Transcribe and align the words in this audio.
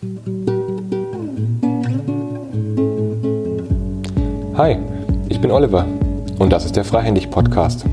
Hi, 0.00 0.06
ich 5.28 5.40
bin 5.40 5.50
Oliver 5.50 5.84
und 6.38 6.50
das 6.50 6.64
ist 6.64 6.76
der 6.76 6.84
Freihändig 6.84 7.32
Podcast. 7.32 7.84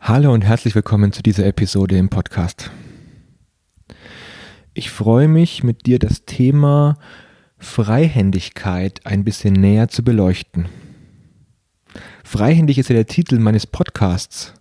Hallo 0.00 0.32
und 0.32 0.42
herzlich 0.44 0.76
willkommen 0.76 1.10
zu 1.12 1.24
dieser 1.24 1.44
Episode 1.44 1.98
im 1.98 2.08
Podcast. 2.08 2.70
Ich 4.74 4.92
freue 4.92 5.26
mich, 5.26 5.64
mit 5.64 5.86
dir 5.86 5.98
das 5.98 6.24
Thema 6.24 6.98
Freihändigkeit 7.58 9.00
ein 9.04 9.24
bisschen 9.24 9.54
näher 9.54 9.88
zu 9.88 10.04
beleuchten. 10.04 10.66
Freihändig 12.22 12.78
ist 12.78 12.88
ja 12.90 12.94
der 12.94 13.06
Titel 13.06 13.40
meines 13.40 13.66
Podcasts 13.66 14.54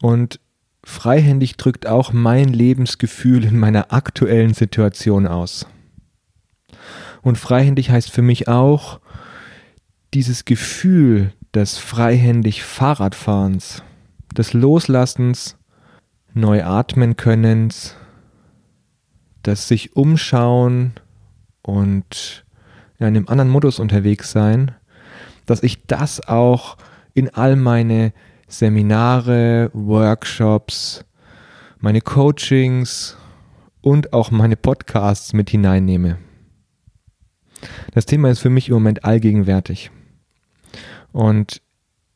und 0.00 0.40
freihändig 0.84 1.56
drückt 1.56 1.86
auch 1.86 2.12
mein 2.12 2.48
Lebensgefühl 2.48 3.44
in 3.44 3.58
meiner 3.58 3.92
aktuellen 3.92 4.54
Situation 4.54 5.26
aus. 5.26 5.66
Und 7.22 7.38
freihändig 7.38 7.90
heißt 7.90 8.10
für 8.10 8.22
mich 8.22 8.48
auch 8.48 9.00
dieses 10.12 10.44
Gefühl 10.44 11.32
des 11.54 11.78
freihändig 11.78 12.64
Fahrradfahrens, 12.64 13.82
des 14.36 14.52
Loslassens, 14.52 15.56
neu 16.34 16.64
atmen 16.64 17.16
Könnens, 17.16 17.96
das 19.42 19.68
sich 19.68 19.96
umschauen 19.96 20.94
und 21.62 22.44
in 22.98 23.06
einem 23.06 23.28
anderen 23.28 23.50
Modus 23.50 23.78
unterwegs 23.78 24.32
sein, 24.32 24.72
dass 25.46 25.62
ich 25.62 25.86
das 25.86 26.26
auch 26.26 26.76
in 27.14 27.28
all 27.34 27.56
meine 27.56 28.12
Seminare, 28.52 29.70
Workshops, 29.72 31.06
meine 31.80 32.02
Coachings 32.02 33.16
und 33.80 34.12
auch 34.12 34.30
meine 34.30 34.56
Podcasts 34.56 35.32
mit 35.32 35.48
hineinnehme. 35.48 36.18
Das 37.92 38.04
Thema 38.04 38.30
ist 38.30 38.40
für 38.40 38.50
mich 38.50 38.68
im 38.68 38.74
Moment 38.74 39.04
allgegenwärtig. 39.06 39.90
Und 41.12 41.62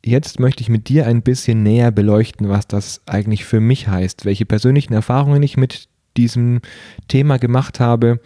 jetzt 0.05 0.39
möchte 0.39 0.61
ich 0.61 0.69
mit 0.69 0.91
dir 0.91 1.06
ein 1.06 1.23
bisschen 1.23 1.62
näher 1.62 1.91
beleuchten, 1.91 2.50
was 2.50 2.69
das 2.69 3.00
eigentlich 3.06 3.47
für 3.47 3.61
mich 3.61 3.89
heißt, 3.89 4.27
welche 4.27 4.45
persönlichen 4.45 4.93
Erfahrungen 4.93 5.43
ich 5.43 5.56
mit 5.56 5.89
diesem 6.19 6.61
Thema 7.09 7.39
gemacht 7.39 7.81
habe 7.81 8.21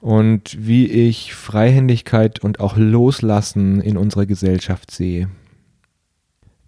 und 0.00 0.56
wie 0.58 0.86
ich 0.86 1.34
Freihändigkeit 1.34 2.40
und 2.40 2.58
auch 2.60 2.78
Loslassen 2.78 3.82
in 3.82 3.98
unserer 3.98 4.24
Gesellschaft 4.24 4.90
sehe. 4.90 5.28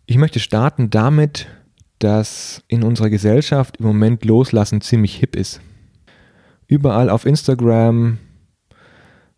Ich 0.08 0.18
möchte 0.18 0.38
starten 0.38 0.88
damit, 0.88 1.48
dass 1.98 2.62
in 2.68 2.84
unserer 2.84 3.10
Gesellschaft 3.10 3.78
im 3.78 3.86
Moment 3.86 4.24
Loslassen 4.24 4.80
ziemlich 4.80 5.16
hip 5.16 5.34
ist. 5.34 5.60
Überall 6.68 7.10
auf 7.10 7.26
Instagram, 7.26 8.18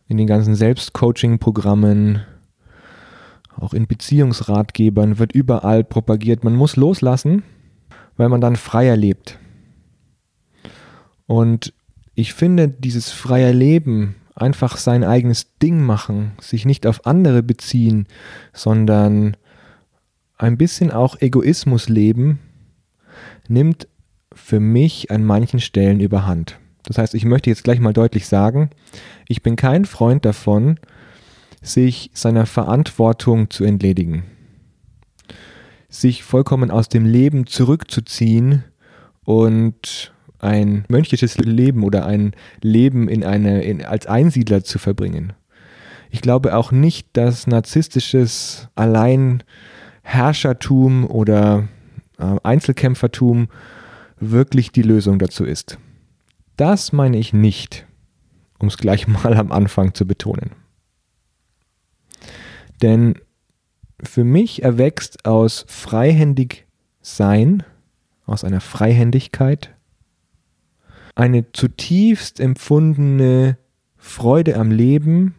in 0.09 0.19
den 0.19 0.27
ganzen 0.27 0.55
Selbstcoaching-Programmen, 0.55 2.21
auch 3.57 3.73
in 3.73 3.87
Beziehungsratgebern 3.87 5.19
wird 5.19 5.33
überall 5.33 5.85
propagiert, 5.85 6.45
man 6.45 6.55
muss 6.55 6.77
loslassen, 6.77 7.45
weil 8.19 8.29
man 8.29 8.43
dann 8.43 8.57
freier 8.57 8.97
lebt. 8.97 9.39
Und 11.27 11.73
ich 12.15 12.35
finde, 12.35 12.69
dieses 12.69 13.11
freie 13.11 13.53
Leben, 13.53 14.17
einfach 14.35 14.77
sein 14.77 15.03
eigenes 15.03 15.57
Ding 15.59 15.81
machen, 15.81 16.33
sich 16.41 16.67
nicht 16.67 16.87
auf 16.87 17.07
andere 17.07 17.43
beziehen, 17.43 18.07
sondern 18.53 19.35
ein 20.39 20.57
bisschen 20.57 20.91
auch 20.91 21.21
Egoismus 21.21 21.89
leben, 21.89 22.39
nimmt 23.49 23.89
für 24.33 24.61
mich 24.61 25.11
an 25.11 25.25
manchen 25.25 25.61
Stellen 25.61 26.01
überhand. 26.01 26.59
Das 26.85 26.97
heißt, 26.97 27.15
ich 27.15 27.25
möchte 27.25 27.51
jetzt 27.51 27.65
gleich 27.65 27.81
mal 27.81 27.93
deutlich 27.93 28.27
sagen, 28.27 28.71
ich 29.29 29.43
bin 29.43 29.57
kein 29.57 29.85
Freund 29.85 30.25
davon, 30.25 30.79
sich 31.61 32.11
seiner 32.15 32.47
Verantwortung 32.47 33.51
zu 33.51 33.65
entledigen, 33.65 34.23
sich 35.89 36.23
vollkommen 36.23 36.71
aus 36.71 36.89
dem 36.89 37.05
Leben 37.05 37.47
zurückzuziehen 37.47 38.65
und 39.25 40.15
ein 40.39 40.85
mönchisches 40.89 41.37
Leben 41.37 41.83
oder 41.83 42.07
ein 42.07 42.33
Leben 42.63 43.09
in 43.09 43.25
eine, 43.25 43.63
in, 43.65 43.85
als 43.85 44.07
Einsiedler 44.07 44.63
zu 44.63 44.79
verbringen. 44.79 45.33
Ich 46.11 46.23
glaube 46.23 46.57
auch 46.57 46.71
nicht, 46.71 47.09
dass 47.15 47.49
narzisstisches 47.49 48.69
Alleinherrschertum 50.09 51.07
oder 51.07 51.69
äh, 52.19 52.37
Einzelkämpfertum 52.43 53.49
wirklich 54.19 54.73
die 54.73 54.83
Lösung 54.83 55.19
dazu 55.19 55.45
ist. 55.45 55.79
Das 56.57 56.93
meine 56.93 57.19
ich 57.19 57.33
nicht, 57.33 57.87
um 58.59 58.69
es 58.69 58.79
gleich 58.79 59.07
mal 59.09 59.35
am 59.35 59.53
Anfang 59.53 59.95
zu 59.95 60.07
betonen. 60.07 60.51
Denn 62.83 63.15
für 64.03 64.25
mich 64.25 64.63
erwächst 64.63 65.25
aus 65.25 65.65
freihändig 65.69 66.67
Sein, 67.01 67.65
aus 68.27 68.45
einer 68.45 68.61
Freihändigkeit, 68.61 69.75
eine 71.15 71.51
zutiefst 71.53 72.39
empfundene 72.39 73.59
Freude 73.97 74.57
am 74.57 74.71
Leben, 74.71 75.35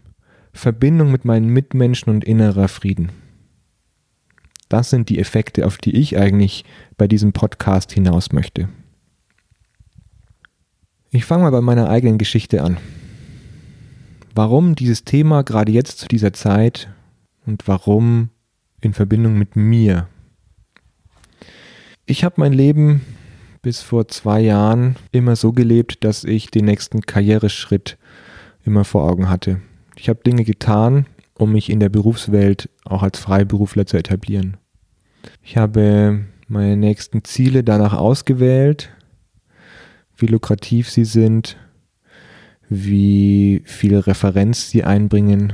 Verbindung 0.51 1.11
mit 1.11 1.23
meinen 1.23 1.47
Mitmenschen 1.47 2.11
und 2.11 2.25
innerer 2.25 2.67
Frieden. 2.67 3.11
Das 4.69 4.91
sind 4.91 5.09
die 5.09 5.19
Effekte, 5.19 5.65
auf 5.65 5.77
die 5.77 5.95
ich 5.95 6.17
eigentlich 6.17 6.63
bei 6.95 7.07
diesem 7.07 7.33
Podcast 7.33 7.91
hinaus 7.91 8.31
möchte. 8.31 8.69
Ich 11.11 11.25
fange 11.25 11.43
mal 11.43 11.51
bei 11.51 11.61
meiner 11.61 11.89
eigenen 11.89 12.19
Geschichte 12.19 12.61
an. 12.61 12.77
Warum 14.35 14.75
dieses 14.75 15.03
Thema 15.03 15.43
gerade 15.43 15.71
jetzt 15.71 15.97
zu 15.97 16.07
dieser 16.07 16.33
Zeit 16.33 16.87
und 17.47 17.67
warum 17.67 18.29
in 18.79 18.93
Verbindung 18.93 19.37
mit 19.37 19.55
mir? 19.55 20.07
Ich 22.05 22.23
habe 22.23 22.35
mein 22.37 22.53
Leben 22.53 23.01
bis 23.63 23.81
vor 23.81 24.07
zwei 24.07 24.39
Jahren 24.39 24.95
immer 25.11 25.35
so 25.35 25.51
gelebt, 25.51 26.03
dass 26.03 26.23
ich 26.23 26.51
den 26.51 26.65
nächsten 26.65 27.01
Karriereschritt 27.01 27.97
immer 28.63 28.85
vor 28.85 29.03
Augen 29.03 29.29
hatte. 29.29 29.61
Ich 29.95 30.09
habe 30.09 30.21
Dinge 30.23 30.43
getan, 30.43 31.07
um 31.39 31.53
mich 31.53 31.69
in 31.69 31.79
der 31.79 31.89
Berufswelt 31.89 32.69
auch 32.83 33.01
als 33.01 33.17
Freiberufler 33.17 33.85
zu 33.85 33.97
etablieren. 33.97 34.57
Ich 35.41 35.57
habe 35.57 36.25
meine 36.47 36.77
nächsten 36.77 37.23
Ziele 37.23 37.63
danach 37.63 37.93
ausgewählt, 37.93 38.89
wie 40.17 40.27
lukrativ 40.27 40.89
sie 40.89 41.05
sind, 41.05 41.57
wie 42.67 43.61
viel 43.65 43.97
Referenz 43.97 44.69
sie 44.69 44.83
einbringen, 44.83 45.53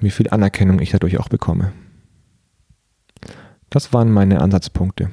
wie 0.00 0.10
viel 0.10 0.30
Anerkennung 0.30 0.80
ich 0.80 0.90
dadurch 0.90 1.18
auch 1.18 1.28
bekomme. 1.28 1.72
Das 3.68 3.92
waren 3.92 4.10
meine 4.10 4.40
Ansatzpunkte. 4.40 5.10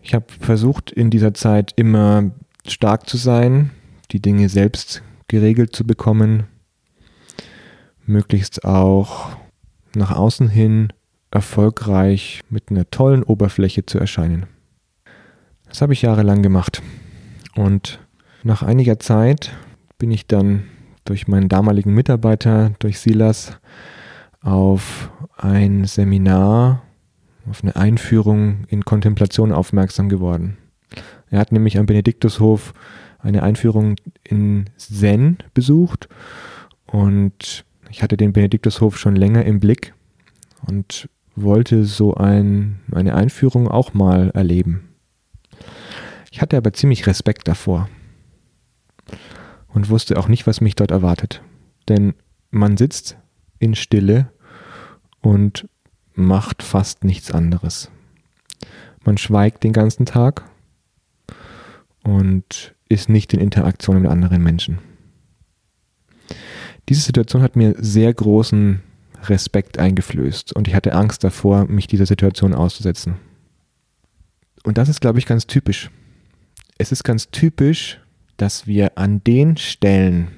Ich 0.00 0.14
habe 0.14 0.26
versucht, 0.40 0.90
in 0.90 1.10
dieser 1.10 1.34
Zeit 1.34 1.74
immer 1.76 2.30
stark 2.66 3.08
zu 3.08 3.18
sein, 3.18 3.72
die 4.10 4.22
Dinge 4.22 4.48
selbst 4.48 5.02
geregelt 5.28 5.74
zu 5.74 5.84
bekommen, 5.86 6.44
möglichst 8.06 8.64
auch 8.64 9.30
nach 9.94 10.10
außen 10.10 10.48
hin 10.48 10.92
erfolgreich 11.30 12.40
mit 12.48 12.70
einer 12.70 12.90
tollen 12.90 13.22
Oberfläche 13.22 13.84
zu 13.84 13.98
erscheinen. 13.98 14.46
Das 15.68 15.82
habe 15.82 15.92
ich 15.92 16.02
jahrelang 16.02 16.42
gemacht. 16.42 16.82
Und 17.54 18.00
nach 18.42 18.62
einiger 18.62 18.98
Zeit 18.98 19.54
bin 19.98 20.10
ich 20.10 20.26
dann 20.26 20.64
durch 21.04 21.28
meinen 21.28 21.48
damaligen 21.48 21.92
Mitarbeiter, 21.92 22.72
durch 22.78 22.98
Silas, 22.98 23.58
auf 24.40 25.10
ein 25.36 25.84
Seminar 25.84 26.82
auf 27.48 27.62
eine 27.62 27.76
Einführung 27.76 28.64
in 28.68 28.84
Kontemplation 28.84 29.52
aufmerksam 29.52 30.08
geworden. 30.08 30.58
Er 31.30 31.38
hat 31.40 31.52
nämlich 31.52 31.78
am 31.78 31.86
Benediktushof 31.86 32.72
eine 33.18 33.42
Einführung 33.42 33.96
in 34.24 34.70
Zen 34.76 35.38
besucht 35.54 36.08
und 36.86 37.64
ich 37.90 38.02
hatte 38.02 38.16
den 38.16 38.32
Benediktushof 38.32 38.98
schon 38.98 39.16
länger 39.16 39.44
im 39.44 39.60
Blick 39.60 39.94
und 40.66 41.08
wollte 41.34 41.84
so 41.84 42.14
ein, 42.14 42.80
eine 42.92 43.14
Einführung 43.14 43.68
auch 43.68 43.94
mal 43.94 44.30
erleben. 44.30 44.88
Ich 46.30 46.40
hatte 46.42 46.56
aber 46.56 46.72
ziemlich 46.72 47.06
Respekt 47.06 47.48
davor 47.48 47.88
und 49.68 49.88
wusste 49.88 50.18
auch 50.18 50.28
nicht, 50.28 50.46
was 50.46 50.60
mich 50.60 50.74
dort 50.74 50.90
erwartet. 50.90 51.42
Denn 51.88 52.14
man 52.50 52.76
sitzt 52.76 53.16
in 53.58 53.74
Stille 53.74 54.30
und 55.20 55.68
macht 56.14 56.62
fast 56.62 57.04
nichts 57.04 57.30
anderes. 57.30 57.90
Man 59.04 59.18
schweigt 59.18 59.64
den 59.64 59.72
ganzen 59.72 60.06
Tag 60.06 60.44
und 62.02 62.74
ist 62.88 63.08
nicht 63.08 63.34
in 63.34 63.40
Interaktion 63.40 64.00
mit 64.00 64.10
anderen 64.10 64.42
Menschen. 64.42 64.78
Diese 66.88 67.02
Situation 67.02 67.42
hat 67.42 67.56
mir 67.56 67.74
sehr 67.78 68.12
großen 68.12 68.80
Respekt 69.24 69.78
eingeflößt 69.78 70.54
und 70.54 70.68
ich 70.68 70.74
hatte 70.74 70.94
Angst 70.94 71.22
davor, 71.24 71.66
mich 71.66 71.86
dieser 71.86 72.06
Situation 72.06 72.54
auszusetzen. 72.54 73.16
Und 74.64 74.78
das 74.78 74.88
ist, 74.88 75.00
glaube 75.00 75.18
ich, 75.18 75.26
ganz 75.26 75.46
typisch. 75.46 75.90
Es 76.78 76.92
ist 76.92 77.04
ganz 77.04 77.30
typisch, 77.30 78.00
dass 78.36 78.66
wir 78.66 78.96
an 78.96 79.22
den 79.24 79.56
Stellen, 79.56 80.28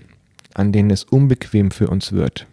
an 0.54 0.72
denen 0.72 0.90
es 0.90 1.04
unbequem 1.04 1.70
für 1.70 1.88
uns 1.88 2.12
wird, 2.12 2.46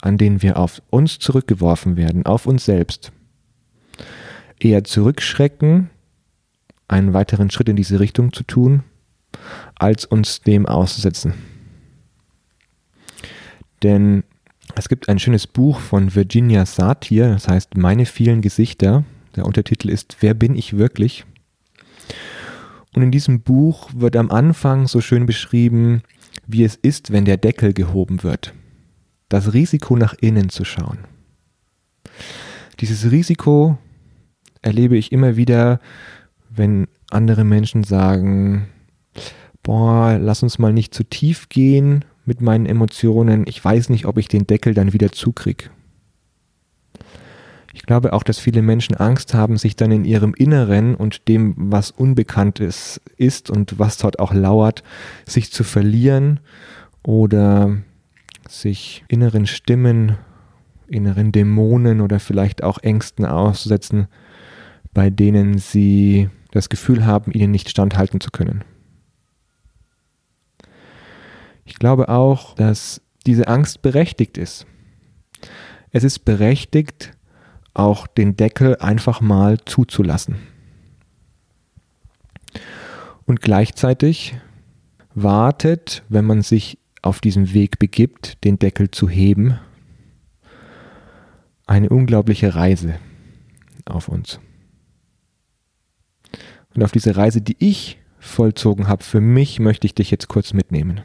an 0.00 0.16
denen 0.16 0.42
wir 0.42 0.56
auf 0.56 0.80
uns 0.90 1.18
zurückgeworfen 1.18 1.96
werden, 1.96 2.24
auf 2.24 2.46
uns 2.46 2.64
selbst, 2.64 3.12
eher 4.58 4.84
zurückschrecken, 4.84 5.90
einen 6.88 7.12
weiteren 7.12 7.50
Schritt 7.50 7.68
in 7.68 7.76
diese 7.76 8.00
Richtung 8.00 8.32
zu 8.32 8.44
tun, 8.44 8.84
als 9.74 10.04
uns 10.04 10.40
dem 10.40 10.66
auszusetzen. 10.66 11.34
Denn 13.82 14.24
es 14.74 14.88
gibt 14.88 15.08
ein 15.08 15.18
schönes 15.18 15.46
Buch 15.46 15.80
von 15.80 16.14
Virginia 16.14 16.64
Satir, 16.66 17.28
das 17.30 17.48
heißt 17.48 17.76
Meine 17.76 18.06
vielen 18.06 18.40
Gesichter. 18.40 19.04
Der 19.36 19.44
Untertitel 19.44 19.90
ist 19.90 20.18
Wer 20.20 20.34
bin 20.34 20.54
ich 20.54 20.76
wirklich? 20.76 21.24
Und 22.94 23.02
in 23.02 23.10
diesem 23.10 23.40
Buch 23.40 23.90
wird 23.94 24.16
am 24.16 24.30
Anfang 24.30 24.86
so 24.86 25.00
schön 25.00 25.26
beschrieben, 25.26 26.02
wie 26.46 26.64
es 26.64 26.76
ist, 26.76 27.10
wenn 27.10 27.24
der 27.24 27.36
Deckel 27.36 27.72
gehoben 27.72 28.22
wird. 28.22 28.52
Das 29.28 29.54
Risiko 29.54 29.96
nach 29.96 30.14
innen 30.20 30.50
zu 30.50 30.64
schauen. 30.64 30.98
Dieses 32.80 33.10
Risiko 33.10 33.78
erlebe 34.60 34.96
ich 34.96 35.12
immer 35.12 35.36
wieder, 35.36 35.80
wenn 36.50 36.86
andere 37.10 37.44
Menschen 37.44 37.84
sagen, 37.84 38.68
boah, 39.62 40.18
lass 40.20 40.42
uns 40.42 40.58
mal 40.58 40.72
nicht 40.72 40.94
zu 40.94 41.04
tief 41.04 41.48
gehen 41.48 42.04
mit 42.24 42.40
meinen 42.40 42.66
Emotionen. 42.66 43.44
Ich 43.46 43.64
weiß 43.64 43.88
nicht, 43.88 44.06
ob 44.06 44.18
ich 44.18 44.28
den 44.28 44.46
Deckel 44.46 44.74
dann 44.74 44.92
wieder 44.92 45.12
zukrieg. 45.12 45.70
Ich 47.74 47.84
glaube 47.84 48.12
auch, 48.12 48.22
dass 48.22 48.38
viele 48.38 48.62
Menschen 48.62 48.96
Angst 48.96 49.32
haben, 49.34 49.56
sich 49.56 49.76
dann 49.76 49.90
in 49.92 50.04
ihrem 50.04 50.34
Inneren 50.34 50.94
und 50.94 51.26
dem, 51.26 51.54
was 51.56 51.90
Unbekanntes 51.90 53.00
ist 53.16 53.50
und 53.50 53.78
was 53.78 53.96
dort 53.96 54.18
auch 54.18 54.34
lauert, 54.34 54.82
sich 55.26 55.50
zu 55.52 55.64
verlieren 55.64 56.40
oder 57.02 57.78
sich 58.48 59.04
inneren 59.08 59.46
Stimmen, 59.46 60.16
inneren 60.86 61.32
Dämonen 61.32 62.02
oder 62.02 62.20
vielleicht 62.20 62.62
auch 62.62 62.78
Ängsten 62.78 63.24
auszusetzen, 63.24 64.06
bei 64.92 65.08
denen 65.08 65.56
sie 65.56 66.28
das 66.50 66.68
Gefühl 66.68 67.06
haben, 67.06 67.32
ihnen 67.32 67.50
nicht 67.50 67.70
standhalten 67.70 68.20
zu 68.20 68.30
können. 68.30 68.62
Ich 71.64 71.74
glaube 71.74 72.08
auch, 72.08 72.54
dass 72.54 73.00
diese 73.26 73.48
Angst 73.48 73.82
berechtigt 73.82 74.38
ist. 74.38 74.66
Es 75.90 76.04
ist 76.04 76.20
berechtigt, 76.20 77.12
auch 77.74 78.06
den 78.06 78.36
Deckel 78.36 78.76
einfach 78.76 79.20
mal 79.20 79.58
zuzulassen. 79.64 80.36
Und 83.24 83.40
gleichzeitig 83.40 84.34
wartet, 85.14 86.02
wenn 86.08 86.24
man 86.24 86.42
sich 86.42 86.78
auf 87.02 87.20
diesem 87.20 87.52
Weg 87.52 87.78
begibt, 87.78 88.42
den 88.44 88.58
Deckel 88.58 88.90
zu 88.90 89.08
heben, 89.08 89.58
eine 91.66 91.88
unglaubliche 91.88 92.54
Reise 92.54 92.98
auf 93.84 94.08
uns. 94.08 94.40
Und 96.74 96.82
auf 96.82 96.92
diese 96.92 97.16
Reise, 97.16 97.40
die 97.40 97.56
ich 97.58 97.98
vollzogen 98.18 98.88
habe, 98.88 99.04
für 99.04 99.20
mich 99.20 99.58
möchte 99.60 99.86
ich 99.86 99.94
dich 99.94 100.10
jetzt 100.10 100.28
kurz 100.28 100.52
mitnehmen. 100.52 101.02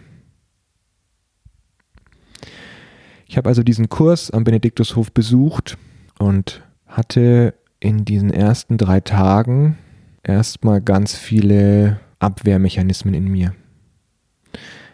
Ich 3.28 3.38
habe 3.38 3.50
also 3.50 3.62
diesen 3.62 3.90
Kurs 3.90 4.32
am 4.32 4.44
Benediktushof 4.44 5.12
besucht 5.12 5.78
und 6.18 6.64
hatte 6.88 7.54
in 7.80 8.06
diesen 8.06 8.32
ersten 8.32 8.78
drei 8.78 9.02
Tagen 9.02 9.78
erstmal 10.24 10.82
ganz 10.82 11.16
viele 11.16 12.00
Abwehrmechanismen 12.20 13.14
in 13.14 13.28
mir. 13.28 13.54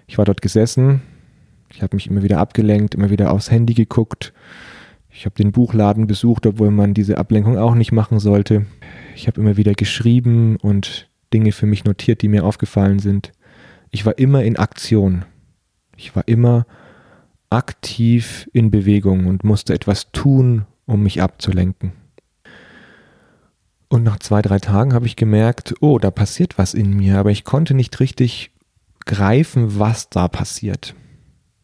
Ich 0.07 0.17
war 0.17 0.25
dort 0.25 0.41
gesessen, 0.41 1.01
ich 1.71 1.81
habe 1.81 1.95
mich 1.95 2.07
immer 2.07 2.23
wieder 2.23 2.39
abgelenkt, 2.39 2.95
immer 2.95 3.09
wieder 3.09 3.31
aufs 3.31 3.51
Handy 3.51 3.73
geguckt. 3.73 4.33
Ich 5.09 5.25
habe 5.25 5.35
den 5.35 5.51
Buchladen 5.51 6.07
besucht, 6.07 6.45
obwohl 6.45 6.71
man 6.71 6.93
diese 6.93 7.17
Ablenkung 7.17 7.57
auch 7.57 7.75
nicht 7.75 7.91
machen 7.91 8.19
sollte. 8.19 8.65
Ich 9.15 9.27
habe 9.27 9.39
immer 9.39 9.57
wieder 9.57 9.73
geschrieben 9.73 10.57
und 10.57 11.07
Dinge 11.33 11.51
für 11.51 11.67
mich 11.67 11.83
notiert, 11.85 12.21
die 12.21 12.27
mir 12.27 12.43
aufgefallen 12.43 12.99
sind. 12.99 13.31
Ich 13.91 14.05
war 14.05 14.17
immer 14.17 14.43
in 14.43 14.57
Aktion. 14.57 15.25
Ich 15.95 16.15
war 16.15 16.27
immer 16.27 16.65
aktiv 17.53 18.49
in 18.51 18.71
Bewegung 18.71 19.27
und 19.27 19.43
musste 19.43 19.73
etwas 19.73 20.11
tun, 20.11 20.65
um 20.85 21.03
mich 21.03 21.21
abzulenken. 21.21 21.93
Und 23.89 24.03
nach 24.03 24.17
zwei, 24.17 24.41
drei 24.41 24.57
Tagen 24.57 24.93
habe 24.93 25.05
ich 25.05 25.15
gemerkt, 25.15 25.75
oh, 25.79 25.99
da 25.99 26.09
passiert 26.09 26.57
was 26.57 26.73
in 26.73 26.93
mir, 26.93 27.19
aber 27.19 27.29
ich 27.29 27.43
konnte 27.43 27.75
nicht 27.75 27.99
richtig 27.99 28.51
greifen, 29.05 29.77
was 29.77 30.09
da 30.09 30.27
passiert. 30.27 30.95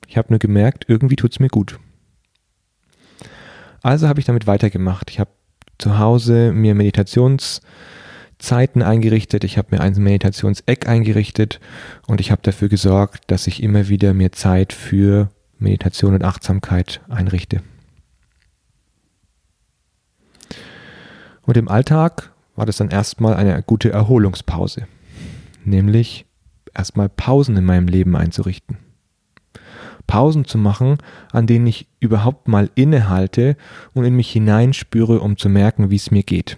Ich 0.08 0.18
habe 0.18 0.28
nur 0.30 0.40
gemerkt, 0.40 0.86
irgendwie 0.88 1.16
tut 1.16 1.32
es 1.32 1.40
mir 1.40 1.48
gut. 1.48 1.80
Also 3.82 4.08
habe 4.08 4.20
ich 4.20 4.28
damit 4.28 4.46
weitergemacht. 4.46 5.10
Ich 5.10 5.20
habe 5.20 5.32
zu 5.80 5.98
Hause 5.98 6.52
mir 6.52 6.76
Meditationszeiten 6.76 8.84
eingerichtet, 8.84 9.44
ich 9.44 9.58
habe 9.58 9.70
mir 9.72 9.82
ein 9.82 9.94
Meditationseck 9.94 10.88
eingerichtet 10.88 11.60
und 12.06 12.22
ich 12.22 12.32
habe 12.32 12.44
dafür 12.44 12.70
gesorgt, 12.70 13.32
dass 13.32 13.48
ich 13.48 13.64
immer 13.64 13.88
wieder 13.88 14.14
mir 14.14 14.32
Zeit 14.32 14.74
für 14.74 15.32
Meditation 15.60 16.14
und 16.14 16.24
Achtsamkeit 16.24 17.02
einrichte. 17.10 17.62
Und 21.44 21.58
im 21.58 21.68
Alltag 21.68 22.32
war 22.56 22.66
das 22.66 22.78
dann 22.78 22.90
erstmal 22.90 23.36
eine 23.36 23.64
gute 23.64 23.92
Erholungspause, 23.92 24.88
nämlich 25.64 26.26
erstmal 26.74 27.10
Pausen 27.10 27.58
in 27.58 27.66
meinem 27.66 27.88
Leben 27.88 28.16
einzurichten. 28.16 28.78
Pausen 30.08 30.46
zu 30.46 30.58
machen, 30.58 30.98
an 31.32 31.46
denen 31.46 31.68
ich 31.68 31.88
überhaupt 32.00 32.48
mal 32.48 32.72
innehalte 32.74 33.56
und 33.94 34.06
in 34.06 34.16
mich 34.16 34.32
hineinspüre, 34.32 35.20
um 35.20 35.38
zu 35.38 35.50
merken, 35.50 35.92
wie 35.92 35.98
es 35.98 36.10
mir 36.10 36.24
geht. 36.24 36.58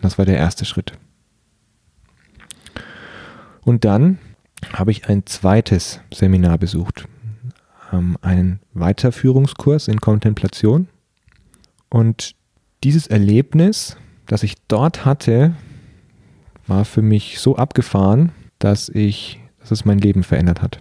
Das 0.00 0.16
war 0.16 0.24
der 0.24 0.38
erste 0.38 0.64
Schritt. 0.64 0.92
Und 3.62 3.84
dann 3.84 4.18
habe 4.72 4.90
ich 4.90 5.08
ein 5.08 5.26
zweites 5.26 6.00
Seminar 6.12 6.58
besucht, 6.58 7.06
ähm, 7.92 8.16
einen 8.20 8.60
Weiterführungskurs 8.74 9.88
in 9.88 10.00
Kontemplation. 10.00 10.88
Und 11.88 12.34
dieses 12.84 13.06
Erlebnis, 13.06 13.96
das 14.26 14.42
ich 14.42 14.54
dort 14.68 15.04
hatte, 15.04 15.54
war 16.66 16.84
für 16.84 17.02
mich 17.02 17.40
so 17.40 17.56
abgefahren, 17.56 18.32
dass 18.58 18.88
ich, 18.88 19.40
dass 19.60 19.70
es 19.70 19.84
mein 19.84 19.98
Leben 19.98 20.22
verändert 20.22 20.62
hat. 20.62 20.80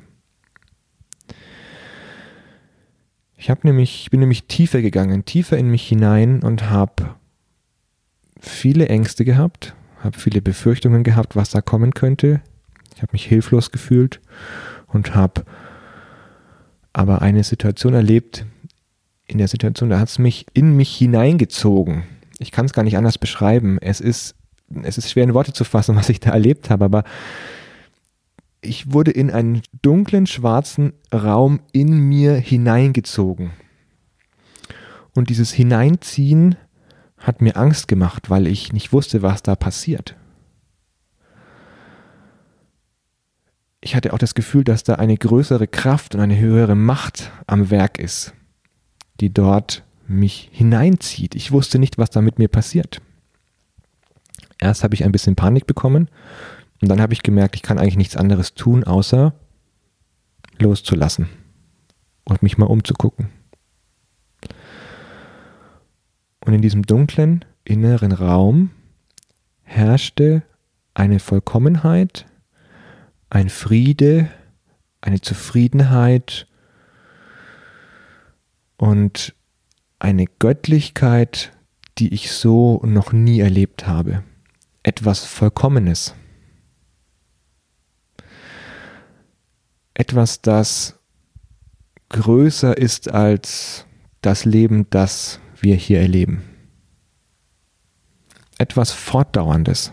Ich 3.38 3.50
nämlich, 3.64 4.02
ich 4.02 4.10
bin 4.10 4.20
nämlich 4.20 4.46
tiefer 4.46 4.82
gegangen, 4.82 5.24
tiefer 5.24 5.58
in 5.58 5.70
mich 5.70 5.88
hinein 5.88 6.42
und 6.42 6.70
habe 6.70 7.16
viele 8.40 8.90
Ängste 8.90 9.24
gehabt, 9.26 9.76
habe 10.04 10.18
viele 10.18 10.42
Befürchtungen 10.42 11.04
gehabt, 11.04 11.36
was 11.36 11.52
da 11.52 11.62
kommen 11.62 11.94
könnte. 11.94 12.42
Ich 12.98 13.04
habe 13.04 13.14
mich 13.14 13.28
hilflos 13.28 13.70
gefühlt 13.70 14.22
und 14.88 15.14
habe 15.14 15.46
aber 16.94 17.22
eine 17.22 17.44
Situation 17.44 17.94
erlebt, 17.94 18.44
in 19.28 19.38
der 19.38 19.48
Situation, 19.48 19.92
da 19.92 20.00
hat 20.00 20.10
es 20.10 20.18
mich 20.18 20.48
in 20.56 20.76
mich 20.76 20.98
hineingezogen. 20.98 22.06
Ich 22.40 22.52
kann 22.52 22.66
es 22.66 22.74
gar 22.74 22.82
nicht 22.82 22.98
anders 22.98 23.20
beschreiben. 23.20 23.78
Es 23.82 24.02
ist, 24.02 24.34
es 24.82 24.98
ist 24.98 25.12
schwer 25.12 25.26
in 25.26 25.36
Worte 25.36 25.54
zu 25.54 25.64
fassen, 25.64 25.96
was 25.96 26.10
ich 26.10 26.20
da 26.20 26.32
erlebt 26.32 26.72
habe, 26.72 26.86
aber 26.86 27.04
ich 28.62 28.92
wurde 28.92 29.12
in 29.12 29.30
einen 29.30 29.62
dunklen, 29.84 30.26
schwarzen 30.26 30.94
Raum 31.14 31.60
in 31.74 32.00
mir 32.00 32.34
hineingezogen. 32.34 33.52
Und 35.14 35.30
dieses 35.30 35.52
Hineinziehen 35.52 36.56
hat 37.20 37.44
mir 37.44 37.58
Angst 37.58 37.88
gemacht, 37.88 38.32
weil 38.32 38.48
ich 38.48 38.74
nicht 38.74 38.92
wusste, 38.92 39.22
was 39.22 39.44
da 39.44 39.56
passiert. 39.56 40.16
Ich 43.88 43.96
hatte 43.96 44.12
auch 44.12 44.18
das 44.18 44.36
Gefühl, 44.36 44.66
dass 44.66 44.84
da 44.84 44.96
eine 44.96 45.16
größere 45.16 45.66
Kraft 45.66 46.14
und 46.14 46.20
eine 46.20 46.38
höhere 46.38 46.76
Macht 46.76 47.32
am 47.48 47.70
Werk 47.70 48.00
ist, 48.00 48.34
die 49.22 49.34
dort 49.34 49.86
mich 50.10 50.50
hineinzieht. 50.52 51.36
Ich 51.36 51.54
wusste 51.54 51.80
nicht, 51.80 51.98
was 51.98 52.10
da 52.10 52.20
mit 52.20 52.38
mir 52.38 52.50
passiert. 52.50 53.02
Erst 54.58 54.84
habe 54.84 54.94
ich 54.94 55.06
ein 55.06 55.14
bisschen 55.14 55.38
Panik 55.38 55.68
bekommen 55.68 56.10
und 56.82 56.90
dann 56.90 57.00
habe 57.00 57.14
ich 57.14 57.24
gemerkt, 57.24 57.56
ich 57.56 57.62
kann 57.62 57.78
eigentlich 57.78 57.96
nichts 57.96 58.18
anderes 58.18 58.56
tun, 58.56 58.84
außer 58.84 59.34
loszulassen 60.60 61.30
und 62.26 62.44
mich 62.44 62.58
mal 62.58 62.66
umzugucken. 62.66 63.30
Und 66.42 66.54
in 66.54 66.62
diesem 66.62 66.82
dunklen 66.82 67.46
inneren 67.64 68.12
Raum 68.12 68.72
herrschte 69.64 70.44
eine 70.94 71.20
Vollkommenheit, 71.22 72.26
ein 73.30 73.50
Friede, 73.50 74.30
eine 75.02 75.22
Zufriedenheit 75.22 76.48
und 78.78 79.36
eine 80.00 80.26
Göttlichkeit, 80.26 81.52
die 81.98 82.14
ich 82.14 82.32
so 82.32 82.82
noch 82.84 83.12
nie 83.12 83.40
erlebt 83.40 83.88
habe. 83.88 84.24
Etwas 84.84 85.26
Vollkommenes. 85.26 86.14
Etwas, 89.94 90.42
das 90.42 91.00
größer 92.10 92.78
ist 92.78 93.12
als 93.12 93.86
das 94.22 94.46
Leben, 94.46 94.88
das 94.90 95.40
wir 95.60 95.76
hier 95.76 96.00
erleben. 96.00 96.44
Etwas 98.60 98.92
Fortdauerndes. 98.92 99.92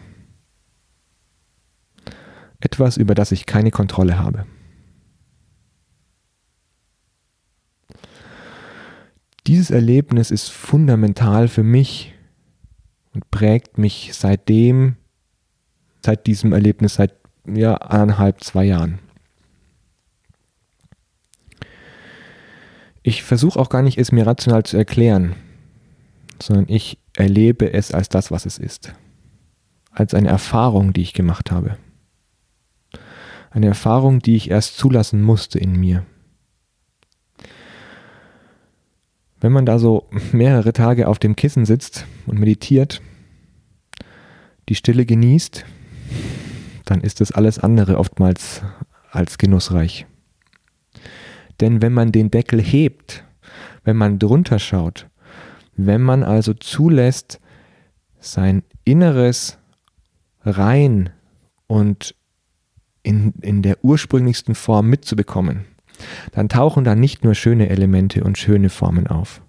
Etwas, 2.64 2.96
über 2.96 3.14
das 3.14 3.30
ich 3.30 3.44
keine 3.44 3.70
Kontrolle 3.70 4.18
habe. 4.18 4.46
Dieses 9.46 9.70
Erlebnis 9.70 10.30
ist 10.30 10.48
fundamental 10.48 11.48
für 11.48 11.62
mich 11.62 12.14
und 13.12 13.30
prägt 13.30 13.76
mich 13.76 14.12
seitdem, 14.14 14.96
seit 16.02 16.26
diesem 16.26 16.54
Erlebnis, 16.54 16.94
seit 16.94 17.14
ja, 17.46 17.74
eineinhalb, 17.74 18.42
zwei 18.42 18.64
Jahren. 18.64 18.98
Ich 23.02 23.22
versuche 23.22 23.60
auch 23.60 23.68
gar 23.68 23.82
nicht, 23.82 23.98
es 23.98 24.10
mir 24.10 24.26
rational 24.26 24.62
zu 24.62 24.78
erklären, 24.78 25.36
sondern 26.42 26.64
ich 26.68 26.98
erlebe 27.14 27.70
es 27.70 27.92
als 27.92 28.08
das, 28.08 28.30
was 28.30 28.46
es 28.46 28.56
ist. 28.56 28.94
Als 29.90 30.14
eine 30.14 30.28
Erfahrung, 30.28 30.94
die 30.94 31.02
ich 31.02 31.12
gemacht 31.12 31.50
habe. 31.50 31.76
Eine 33.54 33.68
Erfahrung, 33.68 34.18
die 34.18 34.34
ich 34.34 34.50
erst 34.50 34.76
zulassen 34.78 35.22
musste 35.22 35.60
in 35.60 35.78
mir. 35.78 36.04
Wenn 39.40 39.52
man 39.52 39.64
da 39.64 39.78
so 39.78 40.08
mehrere 40.32 40.72
Tage 40.72 41.06
auf 41.06 41.20
dem 41.20 41.36
Kissen 41.36 41.64
sitzt 41.64 42.04
und 42.26 42.40
meditiert, 42.40 43.00
die 44.68 44.74
Stille 44.74 45.06
genießt, 45.06 45.64
dann 46.84 47.00
ist 47.00 47.20
das 47.20 47.30
alles 47.30 47.60
andere 47.60 47.98
oftmals 47.98 48.62
als 49.12 49.38
genussreich. 49.38 50.04
Denn 51.60 51.80
wenn 51.80 51.92
man 51.92 52.10
den 52.10 52.32
Deckel 52.32 52.60
hebt, 52.60 53.22
wenn 53.84 53.96
man 53.96 54.18
drunter 54.18 54.58
schaut, 54.58 55.08
wenn 55.76 56.02
man 56.02 56.24
also 56.24 56.54
zulässt, 56.54 57.40
sein 58.18 58.64
Inneres 58.82 59.58
rein 60.42 61.10
und 61.68 62.16
in, 63.04 63.34
in 63.40 63.62
der 63.62 63.84
ursprünglichsten 63.84 64.56
Form 64.56 64.88
mitzubekommen, 64.88 65.66
dann 66.32 66.48
tauchen 66.48 66.82
da 66.82 66.96
nicht 66.96 67.22
nur 67.22 67.36
schöne 67.36 67.68
Elemente 67.68 68.24
und 68.24 68.36
schöne 68.36 68.70
Formen 68.70 69.06
auf, 69.06 69.40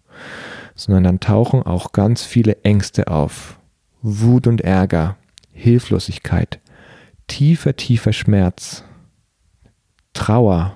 sondern 0.76 1.04
dann 1.04 1.20
tauchen 1.20 1.64
auch 1.64 1.92
ganz 1.92 2.24
viele 2.24 2.62
Ängste 2.64 3.08
auf. 3.08 3.60
Wut 4.04 4.46
und 4.46 4.62
Ärger, 4.62 5.18
Hilflosigkeit, 5.52 6.60
tiefer, 7.26 7.76
tiefer 7.76 8.14
Schmerz, 8.14 8.84
Trauer, 10.14 10.76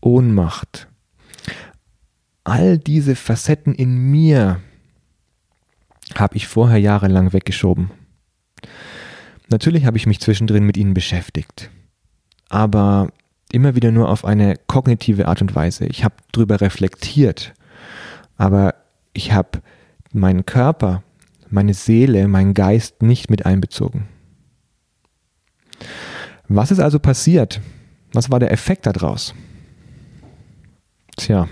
Ohnmacht. 0.00 0.88
All 2.44 2.78
diese 2.78 3.16
Facetten 3.16 3.74
in 3.74 3.96
mir 4.10 4.60
habe 6.14 6.36
ich 6.36 6.46
vorher 6.46 6.78
jahrelang 6.78 7.32
weggeschoben. 7.32 7.90
Natürlich 9.48 9.84
habe 9.86 9.96
ich 9.96 10.06
mich 10.06 10.20
zwischendrin 10.20 10.64
mit 10.64 10.76
ihnen 10.76 10.94
beschäftigt, 10.94 11.70
aber 12.48 13.08
immer 13.52 13.74
wieder 13.74 13.92
nur 13.92 14.08
auf 14.08 14.24
eine 14.24 14.56
kognitive 14.66 15.28
Art 15.28 15.42
und 15.42 15.54
Weise. 15.54 15.86
Ich 15.86 16.04
habe 16.04 16.16
darüber 16.32 16.60
reflektiert, 16.60 17.54
aber 18.36 18.74
ich 19.12 19.32
habe 19.32 19.62
meinen 20.12 20.46
Körper, 20.46 21.02
meine 21.48 21.74
Seele, 21.74 22.28
meinen 22.28 22.54
Geist 22.54 23.02
nicht 23.02 23.30
mit 23.30 23.46
einbezogen. 23.46 24.08
Was 26.48 26.70
ist 26.70 26.80
also 26.80 26.98
passiert? 26.98 27.60
Was 28.12 28.30
war 28.30 28.40
der 28.40 28.52
Effekt 28.52 28.86
daraus? 28.86 29.34
Tja, 31.16 31.48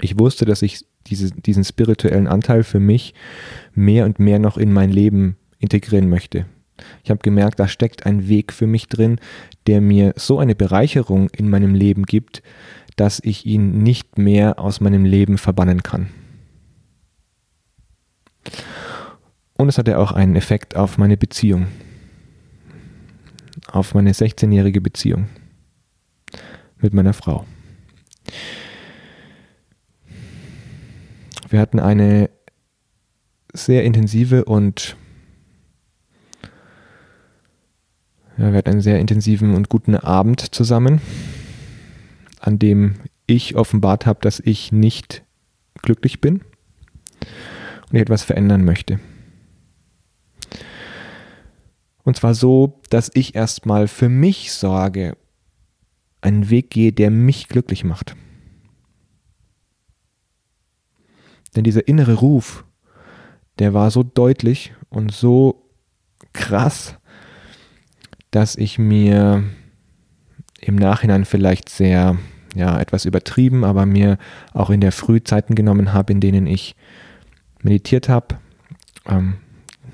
ich 0.00 0.18
wusste, 0.18 0.44
dass 0.44 0.62
ich 0.62 0.84
diese, 1.06 1.30
diesen 1.30 1.64
spirituellen 1.64 2.26
Anteil 2.26 2.62
für 2.62 2.80
mich 2.80 3.14
mehr 3.74 4.04
und 4.04 4.18
mehr 4.18 4.38
noch 4.38 4.56
in 4.56 4.72
mein 4.72 4.90
Leben 4.90 5.36
integrieren 5.58 6.08
möchte. 6.08 6.46
Ich 7.04 7.10
habe 7.10 7.20
gemerkt, 7.20 7.58
da 7.60 7.68
steckt 7.68 8.06
ein 8.06 8.28
Weg 8.28 8.52
für 8.52 8.66
mich 8.66 8.88
drin, 8.88 9.20
der 9.66 9.80
mir 9.80 10.14
so 10.16 10.38
eine 10.38 10.54
Bereicherung 10.54 11.28
in 11.30 11.48
meinem 11.48 11.74
Leben 11.74 12.04
gibt, 12.04 12.42
dass 12.96 13.20
ich 13.22 13.46
ihn 13.46 13.82
nicht 13.82 14.18
mehr 14.18 14.58
aus 14.58 14.80
meinem 14.80 15.04
Leben 15.04 15.38
verbannen 15.38 15.82
kann. 15.82 16.08
Und 19.54 19.68
es 19.68 19.78
hatte 19.78 19.98
auch 19.98 20.12
einen 20.12 20.36
Effekt 20.36 20.76
auf 20.76 20.98
meine 20.98 21.16
Beziehung, 21.16 21.68
auf 23.68 23.94
meine 23.94 24.12
16-jährige 24.12 24.80
Beziehung 24.80 25.28
mit 26.78 26.92
meiner 26.92 27.12
Frau. 27.12 27.46
Wir 31.48 31.60
hatten 31.60 31.78
eine 31.78 32.30
sehr 33.52 33.84
intensive 33.84 34.44
und 34.46 34.96
ja, 38.42 38.50
wir 38.50 38.58
hatten 38.58 38.70
einen 38.70 38.80
sehr 38.80 38.98
intensiven 38.98 39.54
und 39.54 39.68
guten 39.68 39.94
Abend 39.94 40.52
zusammen, 40.52 41.00
an 42.40 42.58
dem 42.58 42.96
ich 43.28 43.54
offenbart 43.54 44.04
habe, 44.04 44.18
dass 44.20 44.40
ich 44.40 44.72
nicht 44.72 45.22
glücklich 45.80 46.20
bin 46.20 46.40
und 47.88 47.94
ich 47.94 48.00
etwas 48.00 48.24
verändern 48.24 48.64
möchte. 48.64 48.98
Und 52.02 52.16
zwar 52.16 52.34
so, 52.34 52.80
dass 52.90 53.12
ich 53.14 53.36
erstmal 53.36 53.86
für 53.86 54.08
mich 54.08 54.52
sorge, 54.52 55.16
einen 56.20 56.50
Weg 56.50 56.70
gehe, 56.70 56.92
der 56.92 57.12
mich 57.12 57.46
glücklich 57.46 57.84
macht. 57.84 58.16
Denn 61.54 61.62
dieser 61.62 61.86
innere 61.86 62.14
Ruf, 62.14 62.64
der 63.60 63.72
war 63.72 63.92
so 63.92 64.02
deutlich 64.02 64.74
und 64.88 65.12
so 65.12 65.70
krass, 66.32 66.96
dass 68.32 68.56
ich 68.56 68.78
mir 68.78 69.44
im 70.60 70.76
Nachhinein 70.76 71.24
vielleicht 71.24 71.68
sehr, 71.68 72.16
ja, 72.54 72.80
etwas 72.80 73.04
übertrieben, 73.04 73.62
aber 73.62 73.86
mir 73.86 74.18
auch 74.52 74.70
in 74.70 74.80
der 74.80 74.90
Frühzeiten 74.90 75.54
genommen 75.54 75.92
habe, 75.92 76.12
in 76.12 76.20
denen 76.20 76.46
ich 76.46 76.74
meditiert 77.62 78.08
habe, 78.08 78.38
ähm, 79.06 79.34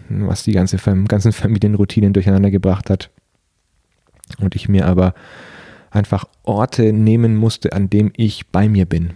was 0.09 0.45
die 0.45 0.53
ganze, 0.53 0.79
ganzen 1.07 1.33
Familienroutinen 1.35 2.13
durcheinander 2.13 2.51
gebracht 2.51 2.89
hat. 2.89 3.11
Und 4.39 4.55
ich 4.55 4.69
mir 4.69 4.87
aber 4.87 5.15
einfach 5.91 6.25
Orte 6.45 6.93
nehmen 6.93 7.37
musste, 7.37 7.73
an 7.73 7.91
dem 7.91 8.13
ich 8.17 8.49
bei 8.49 8.69
mir 8.69 8.87
bin. 8.87 9.15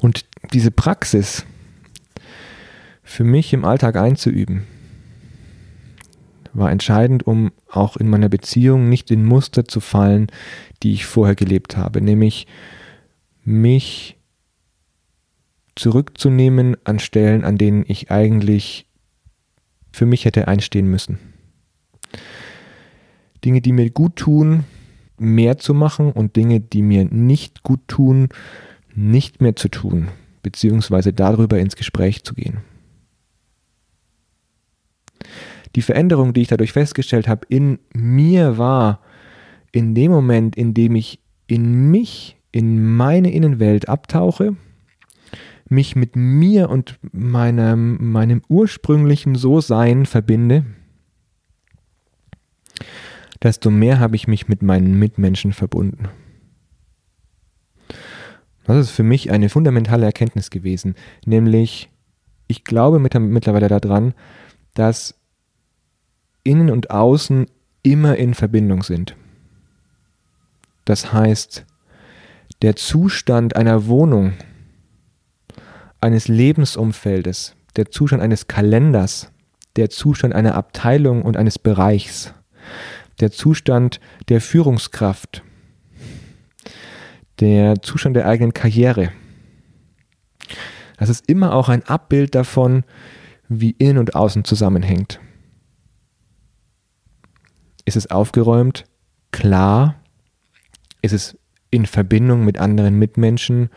Und 0.00 0.24
diese 0.52 0.70
Praxis 0.70 1.44
für 3.02 3.24
mich 3.24 3.52
im 3.52 3.64
Alltag 3.64 3.96
einzuüben, 3.96 4.64
war 6.58 6.70
entscheidend, 6.70 7.26
um 7.26 7.52
auch 7.70 7.96
in 7.96 8.08
meiner 8.08 8.28
Beziehung 8.28 8.88
nicht 8.88 9.10
in 9.10 9.24
Muster 9.24 9.66
zu 9.66 9.80
fallen, 9.80 10.28
die 10.82 10.92
ich 10.92 11.06
vorher 11.06 11.34
gelebt 11.34 11.76
habe, 11.76 12.00
nämlich 12.00 12.46
mich 13.44 14.16
zurückzunehmen 15.74 16.76
an 16.84 16.98
Stellen, 16.98 17.44
an 17.44 17.56
denen 17.56 17.84
ich 17.86 18.10
eigentlich 18.10 18.86
für 19.92 20.06
mich 20.06 20.24
hätte 20.24 20.48
einstehen 20.48 20.88
müssen. 20.88 21.18
Dinge, 23.44 23.60
die 23.60 23.72
mir 23.72 23.90
gut 23.90 24.16
tun, 24.16 24.64
mehr 25.18 25.58
zu 25.58 25.74
machen 25.74 26.12
und 26.12 26.36
Dinge, 26.36 26.60
die 26.60 26.82
mir 26.82 27.04
nicht 27.04 27.62
gut 27.62 27.80
tun, 27.88 28.28
nicht 28.94 29.40
mehr 29.40 29.56
zu 29.56 29.68
tun, 29.68 30.08
beziehungsweise 30.42 31.12
darüber 31.12 31.58
ins 31.58 31.76
Gespräch 31.76 32.24
zu 32.24 32.34
gehen. 32.34 32.58
Die 35.74 35.82
Veränderung, 35.82 36.32
die 36.32 36.42
ich 36.42 36.48
dadurch 36.48 36.72
festgestellt 36.72 37.28
habe, 37.28 37.46
in 37.48 37.78
mir 37.94 38.58
war, 38.58 39.00
in 39.72 39.94
dem 39.94 40.10
Moment, 40.10 40.56
in 40.56 40.74
dem 40.74 40.94
ich 40.94 41.20
in 41.46 41.90
mich, 41.90 42.36
in 42.52 42.96
meine 42.96 43.32
Innenwelt 43.32 43.88
abtauche, 43.88 44.56
mich 45.68 45.96
mit 45.96 46.16
mir 46.16 46.70
und 46.70 46.98
meinem, 47.12 48.12
meinem 48.12 48.42
ursprünglichen 48.48 49.34
So-Sein 49.34 50.06
verbinde, 50.06 50.64
desto 53.42 53.70
mehr 53.70 53.98
habe 53.98 54.16
ich 54.16 54.28
mich 54.28 54.48
mit 54.48 54.62
meinen 54.62 54.98
Mitmenschen 54.98 55.52
verbunden. 55.52 56.08
Das 58.64 58.78
ist 58.78 58.90
für 58.90 59.02
mich 59.02 59.30
eine 59.30 59.48
fundamentale 59.48 60.04
Erkenntnis 60.04 60.50
gewesen, 60.50 60.94
nämlich 61.24 61.90
ich 62.48 62.64
glaube 62.64 62.98
mittlerweile 62.98 63.68
daran, 63.68 64.14
dass 64.74 65.17
Innen 66.48 66.70
und 66.70 66.90
Außen 66.90 67.46
immer 67.82 68.16
in 68.16 68.32
Verbindung 68.32 68.82
sind. 68.82 69.14
Das 70.86 71.12
heißt, 71.12 71.66
der 72.62 72.74
Zustand 72.74 73.54
einer 73.54 73.86
Wohnung, 73.86 74.32
eines 76.00 76.26
Lebensumfeldes, 76.26 77.54
der 77.76 77.90
Zustand 77.90 78.22
eines 78.22 78.48
Kalenders, 78.48 79.30
der 79.76 79.90
Zustand 79.90 80.34
einer 80.34 80.54
Abteilung 80.54 81.20
und 81.20 81.36
eines 81.36 81.58
Bereichs, 81.58 82.32
der 83.20 83.30
Zustand 83.30 84.00
der 84.30 84.40
Führungskraft, 84.40 85.42
der 87.40 87.82
Zustand 87.82 88.16
der 88.16 88.26
eigenen 88.26 88.54
Karriere. 88.54 89.12
Das 90.96 91.10
ist 91.10 91.28
immer 91.28 91.52
auch 91.52 91.68
ein 91.68 91.84
Abbild 91.84 92.34
davon, 92.34 92.84
wie 93.50 93.72
innen 93.72 93.98
und 93.98 94.14
außen 94.14 94.44
zusammenhängt. 94.44 95.20
Ist 97.88 97.96
es 97.96 98.10
aufgeräumt? 98.10 98.84
Klar. 99.30 99.94
Ist 101.00 101.14
es 101.14 101.38
in 101.70 101.86
Verbindung 101.86 102.44
mit 102.44 102.58
anderen 102.58 102.98
Mitmenschen 102.98 103.70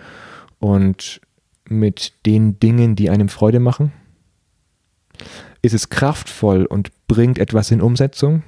und 0.59 1.21
mit 1.63 2.25
den 2.25 2.59
Dingen, 2.59 2.97
die 2.97 3.09
einem 3.09 3.29
Freude 3.29 3.61
machen? 3.61 3.93
Ist 5.61 5.73
es 5.73 5.87
kraftvoll 5.87 6.65
und 6.65 6.91
bringt 7.07 7.39
etwas 7.39 7.71
in 7.71 7.79
Umsetzung? 7.79 8.43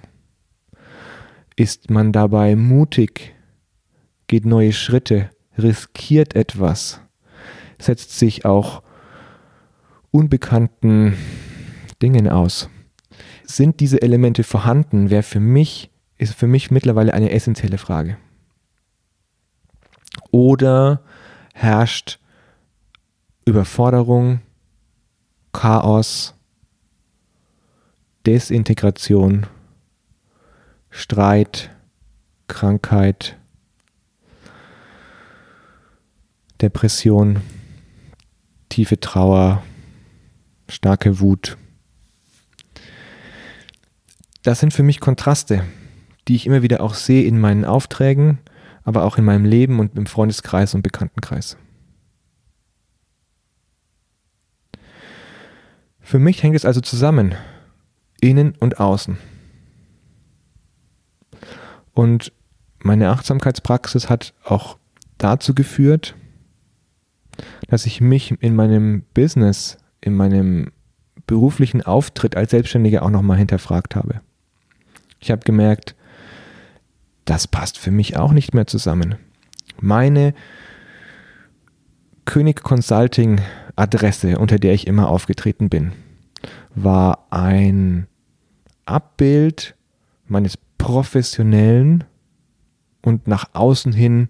Ist 1.55 1.89
man 1.89 2.11
dabei 2.11 2.57
mutig, 2.57 3.33
geht 4.27 4.45
neue 4.45 4.73
Schritte, 4.73 5.29
riskiert 5.57 6.35
etwas, 6.35 6.99
setzt 7.79 8.19
sich 8.19 8.43
auch 8.43 8.83
unbekannten 10.11 11.15
Dingen 12.01 12.27
aus? 12.27 12.69
Sind 13.45 13.79
diese 13.79 14.01
Elemente 14.01 14.43
vorhanden? 14.43 15.09
Wäre 15.09 15.23
für 15.23 15.39
mich, 15.39 15.91
ist 16.17 16.33
für 16.33 16.47
mich 16.47 16.71
mittlerweile 16.71 17.13
eine 17.13 17.31
essentielle 17.31 17.77
Frage. 17.77 18.17
Oder 20.31 21.01
herrscht 21.53 22.19
Überforderung, 23.45 24.41
Chaos, 25.51 26.33
Desintegration, 28.25 29.45
Streit, 30.89 31.69
Krankheit, 32.47 33.37
Depression, 36.61 37.41
tiefe 38.69 38.99
Trauer, 38.99 39.61
starke 40.69 41.19
Wut. 41.19 41.57
Das 44.43 44.59
sind 44.59 44.73
für 44.73 44.83
mich 44.83 44.99
Kontraste, 44.99 45.63
die 46.27 46.35
ich 46.35 46.45
immer 46.45 46.61
wieder 46.61 46.81
auch 46.81 46.93
sehe 46.93 47.23
in 47.23 47.39
meinen 47.39 47.63
Aufträgen, 47.63 48.39
aber 48.83 49.05
auch 49.05 49.17
in 49.17 49.23
meinem 49.23 49.45
Leben 49.45 49.79
und 49.79 49.97
im 49.97 50.05
Freundeskreis 50.05 50.73
und 50.73 50.81
Bekanntenkreis. 50.81 51.57
Für 56.01 56.19
mich 56.19 56.43
hängt 56.43 56.57
es 56.57 56.65
also 56.65 56.81
zusammen, 56.81 57.35
innen 58.19 58.53
und 58.59 58.81
außen. 58.81 59.17
Und 61.93 62.33
meine 62.79 63.09
Achtsamkeitspraxis 63.11 64.09
hat 64.09 64.33
auch 64.43 64.77
dazu 65.17 65.55
geführt, 65.55 66.15
dass 67.69 67.85
ich 67.85 68.01
mich 68.01 68.31
in 68.41 68.55
meinem 68.55 69.03
Business, 69.13 69.77
in 70.01 70.15
meinem 70.15 70.71
beruflichen 71.27 71.81
Auftritt 71.81 72.35
als 72.35 72.51
Selbstständiger 72.51 73.03
auch 73.03 73.09
nochmal 73.09 73.37
hinterfragt 73.37 73.95
habe. 73.95 74.19
Ich 75.23 75.31
habe 75.31 75.45
gemerkt, 75.45 75.95
das 77.23 77.47
passt 77.47 77.77
für 77.77 77.91
mich 77.91 78.17
auch 78.17 78.33
nicht 78.33 78.53
mehr 78.53 78.67
zusammen. 78.67 79.15
Meine 79.79 80.33
König 82.25 82.61
Consulting 82.61 83.39
Adresse, 83.77 84.37
unter 84.37 84.57
der 84.57 84.73
ich 84.73 84.85
immer 84.85 85.07
aufgetreten 85.07 85.69
bin, 85.69 85.93
war 86.75 87.27
ein 87.29 88.07
Abbild 88.83 89.75
meines 90.27 90.57
professionellen 90.77 92.03
und 93.01 93.25
nach 93.25 93.45
außen 93.53 93.93
hin 93.93 94.27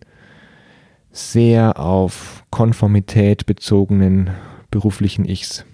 sehr 1.12 1.80
auf 1.80 2.46
Konformität 2.52 3.48
bezogenen 3.48 4.30
beruflichen 4.70 5.26
Ichs. 5.26 5.66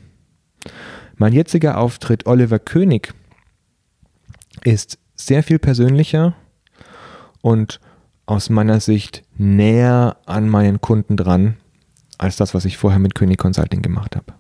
Mein 1.18 1.34
jetziger 1.34 1.78
Auftritt 1.78 2.26
Oliver 2.26 2.60
König 2.60 3.14
ist 4.64 4.99
sehr 5.20 5.44
viel 5.44 5.60
persönlicher 5.60 6.34
und 7.42 7.80
aus 8.26 8.50
meiner 8.50 8.80
Sicht 8.80 9.24
näher 9.38 10.18
an 10.26 10.50
meinen 10.50 10.82
Kunden 10.82 11.18
dran 11.18 11.58
als 12.18 12.36
das, 12.36 12.54
was 12.54 12.66
ich 12.66 12.78
vorher 12.78 13.00
mit 13.00 13.16
König 13.16 13.38
Consulting 13.38 13.82
gemacht 13.82 14.16
habe. 14.16 14.34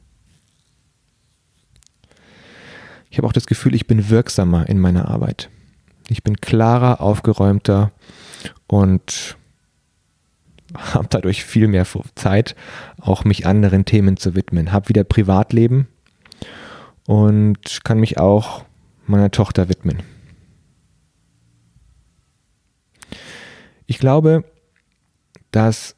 Ich 3.10 3.18
habe 3.18 3.28
auch 3.28 3.34
das 3.34 3.48
Gefühl, 3.48 3.74
ich 3.74 3.88
bin 3.88 4.10
wirksamer 4.10 4.70
in 4.70 4.80
meiner 4.80 5.10
Arbeit. 5.10 5.50
Ich 6.08 6.24
bin 6.24 6.38
klarer, 6.38 7.02
aufgeräumter 7.02 7.92
und 8.68 9.38
habe 10.76 11.08
dadurch 11.10 11.44
viel 11.44 11.68
mehr 11.68 11.88
Zeit, 12.16 12.56
auch 13.02 13.24
mich 13.26 13.48
anderen 13.48 13.86
Themen 13.86 14.18
zu 14.18 14.36
widmen. 14.36 14.72
Habe 14.72 14.90
wieder 14.90 15.04
Privatleben 15.04 15.88
und 17.08 17.84
kann 17.84 18.00
mich 18.00 18.20
auch 18.20 18.64
meiner 19.08 19.32
Tochter 19.32 19.68
widmen. 19.70 20.04
Ich 23.90 23.98
glaube, 23.98 24.44
dass 25.50 25.96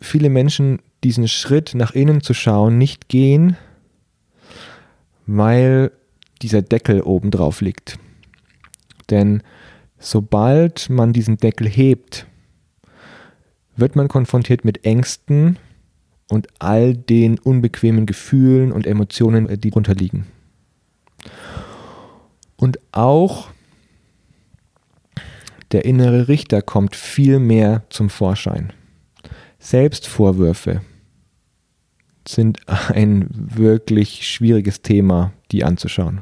viele 0.00 0.30
Menschen 0.30 0.80
diesen 1.04 1.28
Schritt 1.28 1.74
nach 1.74 1.90
innen 1.90 2.22
zu 2.22 2.32
schauen 2.32 2.78
nicht 2.78 3.10
gehen, 3.10 3.58
weil 5.26 5.92
dieser 6.40 6.62
Deckel 6.62 7.02
oben 7.02 7.30
drauf 7.30 7.60
liegt. 7.60 7.98
Denn 9.10 9.42
sobald 9.98 10.88
man 10.88 11.12
diesen 11.12 11.36
Deckel 11.36 11.68
hebt, 11.68 12.26
wird 13.76 13.94
man 13.94 14.08
konfrontiert 14.08 14.64
mit 14.64 14.86
Ängsten 14.86 15.58
und 16.30 16.48
all 16.58 16.96
den 16.96 17.38
unbequemen 17.38 18.06
Gefühlen 18.06 18.72
und 18.72 18.86
Emotionen, 18.86 19.60
die 19.60 19.70
drunter 19.70 19.94
liegen. 19.94 20.26
Und 22.56 22.78
auch 22.90 23.50
der 25.72 25.84
innere 25.84 26.28
Richter 26.28 26.62
kommt 26.62 26.96
viel 26.96 27.38
mehr 27.38 27.82
zum 27.90 28.10
Vorschein. 28.10 28.72
Selbstvorwürfe 29.58 30.82
sind 32.26 32.60
ein 32.68 33.28
wirklich 33.30 34.28
schwieriges 34.28 34.82
Thema, 34.82 35.32
die 35.50 35.64
anzuschauen. 35.64 36.20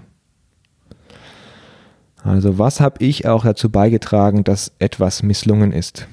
Also 2.22 2.58
was 2.58 2.80
habe 2.80 3.04
ich 3.04 3.26
auch 3.26 3.44
dazu 3.44 3.70
beigetragen, 3.70 4.42
dass 4.42 4.72
etwas 4.78 5.22
misslungen 5.22 5.72
ist? 5.72 6.08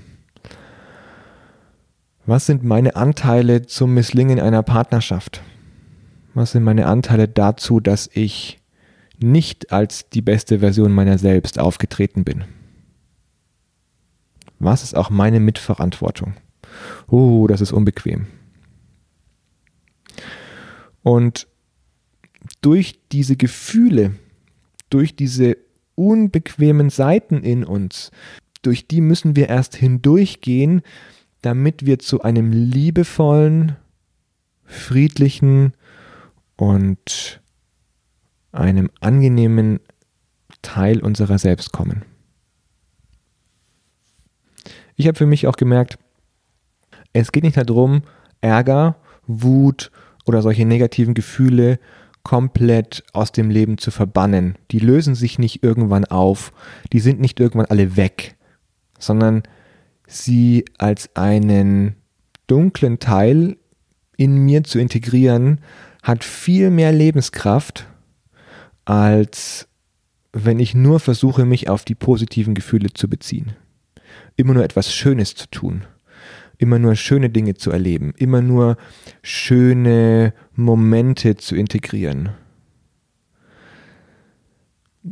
Was 2.26 2.46
sind 2.46 2.64
meine 2.64 2.96
Anteile 2.96 3.66
zum 3.66 3.94
Misslingen 3.94 4.40
einer 4.40 4.64
Partnerschaft? 4.64 5.42
Was 6.34 6.52
sind 6.52 6.64
meine 6.64 6.86
Anteile 6.86 7.28
dazu, 7.28 7.80
dass 7.80 8.10
ich 8.14 8.60
nicht 9.20 9.72
als 9.72 10.10
die 10.10 10.22
beste 10.22 10.60
Version 10.60 10.92
meiner 10.94 11.18
selbst 11.18 11.60
aufgetreten 11.60 12.24
bin? 12.24 12.46
Was 14.64 14.84
ist 14.84 14.96
auch 14.96 15.10
meine 15.10 15.40
Mitverantwortung? 15.40 16.34
Oh, 17.08 17.48
das 17.48 17.62
ist 17.62 17.72
unbequem. 17.72 18.28
Und 21.02 21.48
durch 22.62 23.00
diese 23.12 23.36
Gefühle, 23.36 24.16
durch 24.90 25.16
diese 25.16 25.58
unbequemen 25.96 26.90
Seiten 26.90 27.44
in 27.44 27.64
uns, 27.64 28.12
durch 28.62 28.88
die 28.88 29.02
müssen 29.02 29.36
wir 29.36 29.50
erst 29.50 29.76
hindurchgehen, 29.76 30.82
damit 31.42 31.86
wir 31.86 32.00
zu 32.00 32.22
einem 32.22 32.52
liebevollen, 32.52 33.76
friedlichen 34.64 35.74
und 36.56 37.42
einem 38.54 38.90
angenehmen 39.02 39.80
Teil 40.62 41.02
unserer 41.02 41.38
selbst 41.38 41.74
kommen. 41.74 42.06
Ich 44.96 45.08
habe 45.08 45.18
für 45.18 45.26
mich 45.26 45.48
auch 45.48 45.56
gemerkt, 45.56 45.98
es 47.14 47.32
geht 47.32 47.44
nicht 47.44 47.58
darum, 47.58 48.04
Ärger, 48.42 48.96
Wut 49.28 49.92
oder 50.26 50.42
solche 50.42 50.66
negativen 50.66 51.14
Gefühle 51.14 51.80
komplett 52.24 53.04
aus 53.14 53.32
dem 53.32 53.50
Leben 53.50 53.78
zu 53.78 53.92
verbannen. 53.92 54.58
Die 54.72 54.80
lösen 54.80 55.16
sich 55.16 55.40
nicht 55.40 55.64
irgendwann 55.64 56.06
auf, 56.06 56.54
die 56.92 57.00
sind 57.00 57.20
nicht 57.20 57.40
irgendwann 57.40 57.68
alle 57.68 57.98
weg, 57.98 58.36
sondern 58.98 59.44
sie 60.08 60.66
als 60.78 61.16
einen 61.16 61.96
dunklen 62.48 63.00
Teil 63.00 63.58
in 64.16 64.38
mir 64.38 64.64
zu 64.64 64.80
integrieren, 64.80 65.60
hat 66.02 66.24
viel 66.24 66.70
mehr 66.70 66.92
Lebenskraft, 66.92 67.88
als 68.86 69.68
wenn 70.32 70.60
ich 70.60 70.76
nur 70.76 71.00
versuche, 71.00 71.46
mich 71.46 71.70
auf 71.70 71.86
die 71.86 71.96
positiven 71.96 72.54
Gefühle 72.54 72.92
zu 72.94 73.10
beziehen. 73.10 73.54
Immer 74.36 74.54
nur 74.54 74.64
etwas 74.64 74.94
Schönes 74.94 75.36
zu 75.36 75.48
tun 75.50 75.86
immer 76.64 76.80
nur 76.80 76.96
schöne 76.96 77.30
Dinge 77.30 77.56
zu 77.56 77.72
erleben, 77.72 78.14
immer 78.18 78.42
nur 78.42 78.78
schöne 79.22 80.34
Momente 80.56 81.36
zu 81.36 81.56
integrieren. 81.56 82.30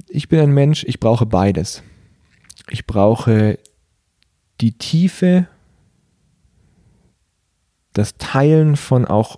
Ich 0.08 0.30
bin 0.30 0.40
ein 0.40 0.54
Mensch, 0.54 0.86
ich 0.86 1.02
brauche 1.02 1.26
beides. 1.26 1.84
Ich 2.70 2.88
brauche 2.88 3.60
die 4.62 4.78
Tiefe, 4.78 5.48
das 7.92 8.16
Teilen 8.18 8.78
von 8.78 9.04
auch 9.04 9.38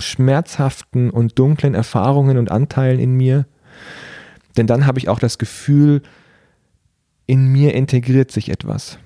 schmerzhaften 0.00 1.10
und 1.10 1.38
dunklen 1.38 1.74
Erfahrungen 1.74 2.38
und 2.38 2.50
Anteilen 2.50 2.98
in 2.98 3.12
mir. 3.12 3.46
Denn 4.56 4.66
dann 4.66 4.86
habe 4.86 4.98
ich 4.98 5.08
auch 5.08 5.20
das 5.20 5.38
Gefühl, 5.38 6.02
in 7.26 7.46
mir 7.46 7.74
integriert 7.74 8.30
sich 8.30 8.48
etwas. 8.48 8.98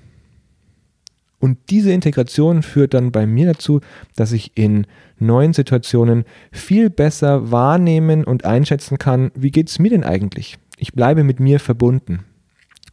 Und 1.39 1.57
diese 1.71 1.91
Integration 1.91 2.61
führt 2.61 2.93
dann 2.93 3.11
bei 3.11 3.25
mir 3.25 3.47
dazu, 3.47 3.81
dass 4.15 4.31
ich 4.31 4.51
in 4.55 4.85
neuen 5.17 5.53
Situationen 5.53 6.23
viel 6.51 6.91
besser 6.91 7.51
wahrnehmen 7.51 8.23
und 8.23 8.45
einschätzen 8.45 8.99
kann, 8.99 9.31
wie 9.33 9.49
geht 9.49 9.67
es 9.67 9.79
mir 9.79 9.89
denn 9.89 10.03
eigentlich? 10.03 10.59
Ich 10.77 10.93
bleibe 10.93 11.23
mit 11.23 11.39
mir 11.39 11.59
verbunden. 11.59 12.25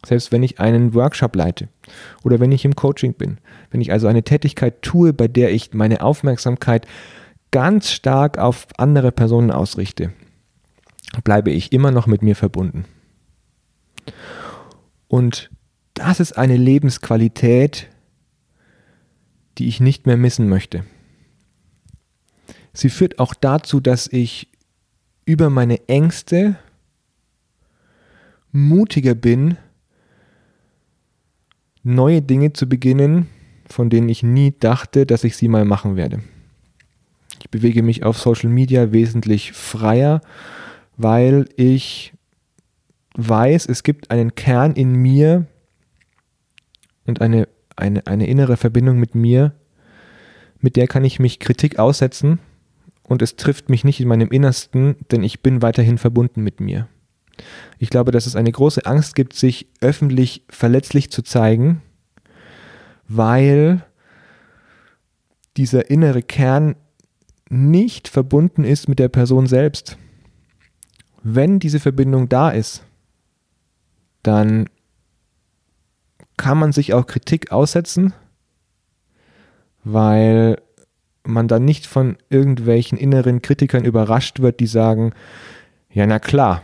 Selbst 0.04 0.32
wenn 0.32 0.42
ich 0.42 0.60
einen 0.60 0.94
Workshop 0.94 1.36
leite 1.36 1.68
oder 2.22 2.40
wenn 2.40 2.52
ich 2.52 2.64
im 2.64 2.74
Coaching 2.74 3.14
bin, 3.14 3.38
wenn 3.70 3.82
ich 3.82 3.92
also 3.92 4.06
eine 4.06 4.22
Tätigkeit 4.22 4.80
tue, 4.80 5.12
bei 5.12 5.28
der 5.28 5.52
ich 5.52 5.74
meine 5.74 6.00
Aufmerksamkeit 6.00 6.86
ganz 7.50 7.90
stark 7.90 8.38
auf 8.38 8.66
andere 8.78 9.12
Personen 9.12 9.50
ausrichte, 9.50 10.12
bleibe 11.24 11.50
ich 11.50 11.72
immer 11.72 11.90
noch 11.90 12.06
mit 12.06 12.22
mir 12.22 12.36
verbunden. 12.36 12.84
Und 15.08 15.50
das 15.94 16.20
ist 16.20 16.32
eine 16.32 16.56
Lebensqualität, 16.56 17.88
die 19.56 19.68
ich 19.68 19.80
nicht 19.80 20.06
mehr 20.06 20.16
missen 20.16 20.48
möchte. 20.48 20.84
Sie 22.72 22.90
führt 22.90 23.18
auch 23.18 23.34
dazu, 23.34 23.80
dass 23.80 24.06
ich 24.06 24.48
über 25.24 25.50
meine 25.50 25.88
Ängste 25.88 26.56
mutiger 28.52 29.14
bin, 29.14 29.56
neue 31.82 32.22
Dinge 32.22 32.52
zu 32.52 32.68
beginnen, 32.68 33.26
von 33.66 33.90
denen 33.90 34.08
ich 34.08 34.22
nie 34.22 34.54
dachte, 34.58 35.06
dass 35.06 35.24
ich 35.24 35.36
sie 35.36 35.48
mal 35.48 35.64
machen 35.64 35.96
werde. 35.96 36.22
Ich 37.40 37.50
bewege 37.50 37.82
mich 37.82 38.04
auf 38.04 38.18
Social 38.18 38.50
Media 38.50 38.92
wesentlich 38.92 39.52
freier, 39.52 40.20
weil 40.96 41.48
ich 41.56 42.12
weiß, 43.18 43.66
es 43.66 43.82
gibt 43.82 44.10
einen 44.10 44.34
Kern 44.36 44.74
in 44.74 44.94
mir 44.94 45.46
und 47.04 47.20
eine, 47.20 47.48
eine, 47.76 48.06
eine 48.06 48.26
innere 48.26 48.56
Verbindung 48.56 48.98
mit 48.98 49.14
mir, 49.14 49.52
mit 50.60 50.76
der 50.76 50.86
kann 50.86 51.04
ich 51.04 51.18
mich 51.18 51.40
Kritik 51.40 51.78
aussetzen 51.78 52.38
und 53.02 53.20
es 53.20 53.36
trifft 53.36 53.70
mich 53.70 53.84
nicht 53.84 54.00
in 54.00 54.08
meinem 54.08 54.30
Innersten, 54.30 54.96
denn 55.10 55.24
ich 55.24 55.40
bin 55.40 55.62
weiterhin 55.62 55.98
verbunden 55.98 56.42
mit 56.42 56.60
mir. 56.60 56.86
Ich 57.78 57.90
glaube, 57.90 58.12
dass 58.12 58.26
es 58.26 58.36
eine 58.36 58.52
große 58.52 58.86
Angst 58.86 59.14
gibt, 59.16 59.34
sich 59.34 59.66
öffentlich 59.80 60.44
verletzlich 60.48 61.10
zu 61.10 61.22
zeigen, 61.22 61.82
weil 63.08 63.84
dieser 65.56 65.90
innere 65.90 66.22
Kern 66.22 66.76
nicht 67.48 68.06
verbunden 68.06 68.62
ist 68.62 68.88
mit 68.88 69.00
der 69.00 69.08
Person 69.08 69.46
selbst. 69.46 69.98
Wenn 71.24 71.58
diese 71.58 71.80
Verbindung 71.80 72.28
da 72.28 72.50
ist, 72.50 72.84
dann 74.28 74.68
kann 76.36 76.58
man 76.58 76.72
sich 76.72 76.92
auch 76.92 77.06
Kritik 77.06 77.50
aussetzen, 77.50 78.12
weil 79.84 80.60
man 81.24 81.48
dann 81.48 81.64
nicht 81.64 81.86
von 81.86 82.18
irgendwelchen 82.28 82.98
inneren 82.98 83.40
Kritikern 83.40 83.86
überrascht 83.86 84.40
wird, 84.40 84.60
die 84.60 84.66
sagen, 84.66 85.14
ja, 85.90 86.06
na 86.06 86.18
klar, 86.18 86.62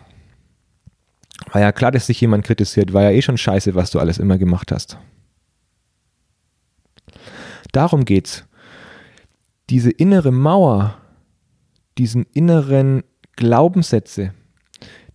war 1.52 1.62
ja 1.62 1.72
klar, 1.72 1.90
dass 1.90 2.06
sich 2.06 2.20
jemand 2.20 2.44
kritisiert, 2.44 2.92
war 2.92 3.02
ja 3.02 3.10
eh 3.12 3.22
schon 3.22 3.38
scheiße, 3.38 3.74
was 3.74 3.90
du 3.90 3.98
alles 3.98 4.18
immer 4.18 4.36
gemacht 4.36 4.70
hast. 4.70 4.98
Darum 7.72 8.04
geht's. 8.04 8.44
Diese 9.70 9.90
innere 9.90 10.32
Mauer, 10.32 10.98
diesen 11.96 12.26
inneren 12.34 13.04
Glaubenssätze, 13.36 14.34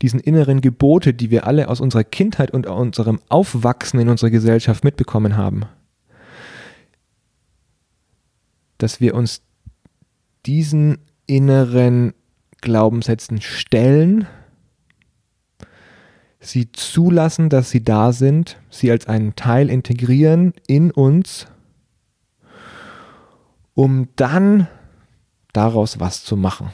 diesen 0.01 0.19
inneren 0.19 0.61
Gebote, 0.61 1.13
die 1.13 1.29
wir 1.29 1.45
alle 1.45 1.67
aus 1.67 1.81
unserer 1.81 2.03
Kindheit 2.03 2.51
und 2.51 2.67
unserem 2.67 3.19
Aufwachsen 3.29 3.99
in 3.99 4.09
unserer 4.09 4.29
Gesellschaft 4.29 4.83
mitbekommen 4.83 5.35
haben, 5.35 5.65
dass 8.77 9.01
wir 9.01 9.13
uns 9.13 9.41
diesen 10.45 10.99
inneren 11.27 12.13
Glaubenssätzen 12.61 13.41
stellen, 13.41 14.27
sie 16.39 16.71
zulassen, 16.71 17.49
dass 17.49 17.69
sie 17.69 17.83
da 17.83 18.13
sind, 18.13 18.57
sie 18.69 18.91
als 18.91 19.07
einen 19.07 19.35
Teil 19.35 19.69
integrieren 19.69 20.53
in 20.67 20.91
uns, 20.91 21.47
um 23.73 24.07
dann 24.15 24.67
daraus 25.53 25.99
was 25.99 26.23
zu 26.23 26.37
machen. 26.37 26.71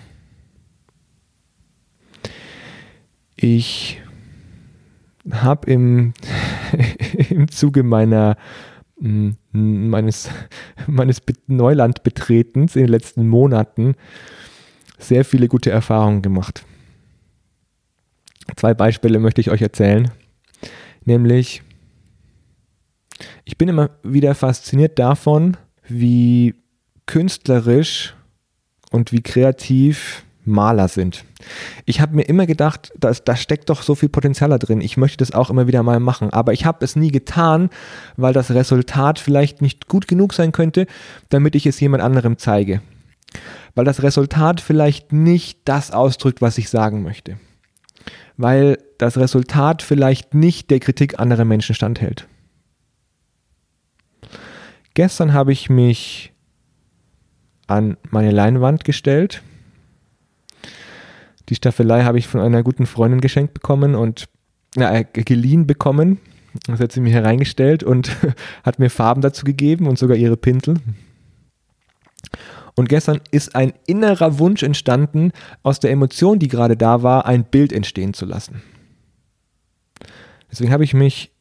Ich 3.47 4.01
habe 5.29 5.69
im, 5.69 6.13
im 7.29 7.47
Zuge 7.47 7.83
meiner 7.83 8.37
meines, 8.97 10.31
meines 10.87 11.21
Neulandbetretens 11.45 12.75
in 12.75 12.81
den 12.81 12.89
letzten 12.89 13.27
Monaten 13.27 13.93
sehr 14.97 15.23
viele 15.25 15.47
gute 15.47 15.69
Erfahrungen 15.69 16.23
gemacht. 16.23 16.65
Zwei 18.55 18.73
Beispiele 18.73 19.19
möchte 19.19 19.41
ich 19.41 19.51
euch 19.51 19.61
erzählen. 19.61 20.09
Nämlich, 21.03 21.61
ich 23.43 23.59
bin 23.59 23.69
immer 23.69 23.91
wieder 24.01 24.33
fasziniert 24.33 24.97
davon, 24.97 25.55
wie 25.87 26.55
künstlerisch 27.05 28.15
und 28.89 29.11
wie 29.11 29.21
kreativ 29.21 30.25
Maler 30.45 30.87
sind. 30.87 31.25
Ich 31.85 32.01
habe 32.01 32.15
mir 32.15 32.23
immer 32.23 32.45
gedacht, 32.45 32.91
da, 32.97 33.11
da 33.11 33.35
steckt 33.35 33.69
doch 33.69 33.81
so 33.81 33.95
viel 33.95 34.09
Potenzial 34.09 34.49
da 34.49 34.57
drin. 34.57 34.81
Ich 34.81 34.97
möchte 34.97 35.17
das 35.17 35.31
auch 35.31 35.49
immer 35.49 35.67
wieder 35.67 35.83
mal 35.83 35.99
machen. 35.99 36.29
Aber 36.31 36.53
ich 36.53 36.65
habe 36.65 36.83
es 36.83 36.95
nie 36.95 37.11
getan, 37.11 37.69
weil 38.17 38.33
das 38.33 38.51
Resultat 38.51 39.19
vielleicht 39.19 39.61
nicht 39.61 39.87
gut 39.87 40.07
genug 40.07 40.33
sein 40.33 40.51
könnte, 40.51 40.87
damit 41.29 41.55
ich 41.55 41.65
es 41.65 41.79
jemand 41.79 42.03
anderem 42.03 42.37
zeige. 42.37 42.81
Weil 43.73 43.85
das 43.85 44.03
Resultat 44.03 44.61
vielleicht 44.61 45.11
nicht 45.11 45.59
das 45.65 45.91
ausdrückt, 45.91 46.41
was 46.41 46.57
ich 46.57 46.69
sagen 46.69 47.03
möchte. 47.03 47.37
Weil 48.37 48.77
das 48.97 49.17
Resultat 49.17 49.81
vielleicht 49.81 50.33
nicht 50.33 50.69
der 50.69 50.79
Kritik 50.79 51.19
anderer 51.19 51.45
Menschen 51.45 51.75
standhält. 51.75 52.27
Gestern 54.93 55.33
habe 55.33 55.51
ich 55.51 55.69
mich 55.69 56.31
an 57.67 57.97
meine 58.09 58.31
Leinwand 58.31 58.85
gestellt 58.85 59.41
die 61.49 61.55
Staffelei 61.55 62.03
habe 62.03 62.17
ich 62.17 62.27
von 62.27 62.41
einer 62.41 62.63
guten 62.63 62.85
Freundin 62.85 63.21
geschenkt 63.21 63.53
bekommen 63.53 63.95
und 63.95 64.27
äh, 64.75 65.03
geliehen 65.03 65.67
bekommen. 65.67 66.19
Das 66.67 66.79
hat 66.79 66.91
sie 66.91 67.01
mir 67.01 67.11
hereingestellt 67.11 67.83
und 67.83 68.15
hat 68.63 68.79
mir 68.79 68.89
Farben 68.89 69.21
dazu 69.21 69.45
gegeben 69.45 69.87
und 69.87 69.99
sogar 69.99 70.17
ihre 70.17 70.37
Pinsel. 70.37 70.75
Und 72.75 72.89
gestern 72.89 73.21
ist 73.31 73.55
ein 73.55 73.73
innerer 73.87 74.37
Wunsch 74.39 74.63
entstanden, 74.63 75.31
aus 75.63 75.79
der 75.79 75.91
Emotion, 75.91 76.39
die 76.39 76.49
gerade 76.49 76.75
da 76.75 77.03
war, 77.03 77.25
ein 77.25 77.45
Bild 77.45 77.71
entstehen 77.71 78.13
zu 78.13 78.25
lassen. 78.25 78.61
Deswegen 80.51 80.71
habe 80.71 80.83
ich 80.83 80.93
mich 80.93 81.31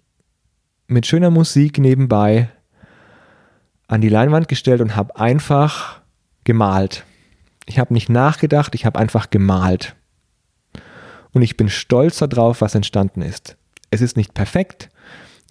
mit 0.86 1.06
schöner 1.06 1.30
Musik 1.30 1.78
nebenbei 1.78 2.50
an 3.88 4.00
die 4.00 4.08
Leinwand 4.08 4.48
gestellt 4.48 4.80
und 4.80 4.96
habe 4.96 5.16
einfach 5.16 6.00
gemalt. 6.44 7.04
Ich 7.66 7.78
habe 7.78 7.94
nicht 7.94 8.08
nachgedacht, 8.08 8.74
ich 8.74 8.84
habe 8.84 8.98
einfach 8.98 9.30
gemalt. 9.30 9.96
Und 11.32 11.42
ich 11.42 11.56
bin 11.56 11.68
stolz 11.68 12.18
darauf, 12.18 12.60
was 12.60 12.74
entstanden 12.74 13.22
ist. 13.22 13.56
Es 13.90 14.00
ist 14.00 14.16
nicht 14.16 14.34
perfekt, 14.34 14.90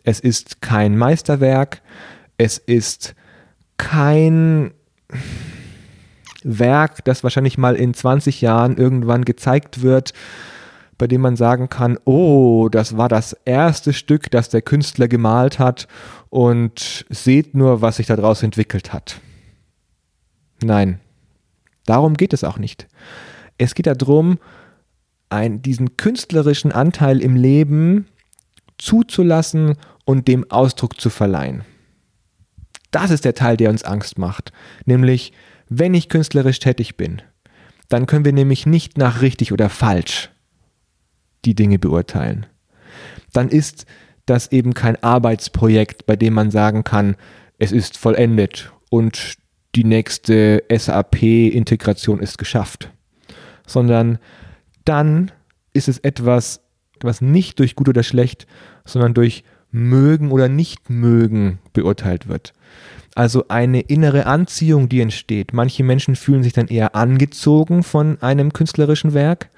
es 0.04 0.20
ist 0.20 0.62
kein 0.62 0.98
Meisterwerk, 0.98 1.82
es 2.38 2.58
ist 2.58 3.16
kein 3.78 4.72
Werk, 6.44 7.04
das 7.06 7.24
wahrscheinlich 7.24 7.58
mal 7.58 7.76
in 7.76 7.94
20 7.94 8.42
Jahren 8.42 8.78
irgendwann 8.78 9.26
gezeigt 9.26 9.82
wird, 9.82 10.14
bei 10.98 11.08
dem 11.08 11.22
man 11.22 11.36
sagen 11.36 11.70
kann, 11.70 11.98
oh, 12.06 12.70
das 12.70 12.98
war 12.98 13.10
das 13.10 13.34
erste 13.46 13.94
Stück, 13.94 14.30
das 14.32 14.50
der 14.50 14.62
Künstler 14.62 15.08
gemalt 15.08 15.60
hat 15.60 15.88
und 16.30 17.06
seht 17.10 17.56
nur, 17.56 17.82
was 17.82 17.98
sich 17.98 18.08
daraus 18.08 18.44
entwickelt 18.44 18.94
hat. 18.94 19.20
Nein, 20.62 21.00
Darum 21.86 22.16
geht 22.16 22.34
es 22.34 22.44
auch 22.44 22.58
nicht. 22.58 22.88
Es 23.58 23.76
geht 23.76 23.88
darum, 23.88 24.40
ein, 25.30 25.62
diesen 25.62 25.98
künstlerischen 25.98 26.72
Anteil 26.72 27.22
im 27.22 27.36
Leben 27.36 28.08
zuzulassen 28.78 29.76
und 30.06 30.28
dem 30.28 30.50
Ausdruck 30.52 31.00
zu 31.00 31.10
verleihen. 31.10 31.64
das 32.92 33.10
ist 33.10 33.26
der 33.26 33.34
Teil, 33.34 33.58
der 33.58 33.72
uns 33.72 33.84
Angst 33.84 34.20
macht. 34.20 34.54
Nämlich, 34.86 35.34
wenn 35.68 35.96
ich 35.96 36.10
künstlerisch 36.10 36.60
tätig 36.60 36.96
bin, 36.96 37.24
dann 37.90 38.06
können 38.06 38.26
wir 38.26 38.34
nämlich 38.34 38.68
nicht 38.68 38.98
nach 38.98 39.22
richtig 39.22 39.52
oder 39.52 39.70
falsch 39.70 40.30
die 41.44 41.56
Dinge 41.56 41.80
beurteilen. 41.80 42.46
Dann 43.34 43.50
ist 43.50 43.86
das 44.26 44.52
eben 44.52 44.74
kein 44.74 45.02
Arbeitsprojekt, 45.02 46.06
bei 46.06 46.16
dem 46.16 46.34
man 46.34 46.52
sagen 46.52 46.84
kann, 46.84 47.16
es 47.58 47.72
ist 47.72 47.98
vollendet 47.98 48.72
und 48.90 49.36
die 49.76 49.84
nächste 49.84 50.64
SAP-Integration 50.70 52.20
ist 52.20 52.38
geschafft, 52.38 52.92
sondern 53.66 54.20
dann 54.86 55.32
ist 55.74 55.88
es 55.88 56.00
etwas, 56.00 56.62
was 57.02 57.22
nicht 57.22 57.60
durch 57.60 57.76
gut 57.76 57.90
oder 57.90 58.04
schlecht, 58.04 58.48
sondern 58.86 59.14
durch 59.14 59.44
mögen 59.72 60.32
oder 60.32 60.48
nicht 60.48 60.90
mögen 60.90 61.60
beurteilt 61.74 62.28
wird. 62.28 62.54
Also 63.16 63.48
eine 63.48 63.82
innere 63.82 64.26
Anziehung, 64.26 64.90
die 64.90 65.02
entsteht. 65.02 65.54
Manche 65.54 65.84
Menschen 65.84 66.16
fühlen 66.16 66.44
sich 66.44 66.54
dann 66.54 66.68
eher 66.68 66.96
angezogen 66.96 67.84
von 67.84 68.20
einem 68.22 68.54
künstlerischen 68.54 69.14
Werk 69.14 69.50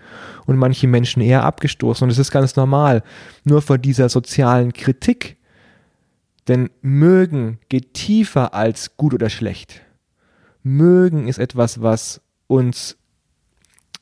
und 0.45 0.58
manche 0.58 0.88
Menschen 0.88 1.21
eher 1.21 1.43
abgestoßen. 1.43 2.04
Und 2.04 2.10
das 2.10 2.19
ist 2.19 2.32
ganz 2.32 2.56
normal. 2.56 3.04
Nur 3.43 3.62
vor 3.62 3.78
dieser 3.78 4.10
sozialen 4.10 4.73
Kritik. 4.73 5.38
Denn 6.47 6.69
mögen 6.82 7.60
geht 7.69 7.93
tiefer 7.93 8.54
als 8.54 8.97
gut 8.97 9.13
oder 9.13 9.30
schlecht. 9.30 9.84
Mögen 10.65 11.28
ist 11.28 11.38
etwas, 11.38 11.84
was 11.84 12.21
uns 12.47 12.97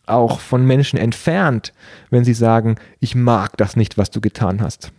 auch 0.06 0.40
von 0.40 0.66
Menschen 0.66 0.98
entfernt, 0.98 1.74
wenn 2.10 2.24
sie 2.24 2.34
sagen, 2.34 2.78
ich 3.02 3.16
mag 3.16 3.58
das 3.58 3.76
nicht, 3.76 3.98
was 3.98 4.12
du 4.12 4.22
getan 4.22 4.62
hast. 4.62 4.94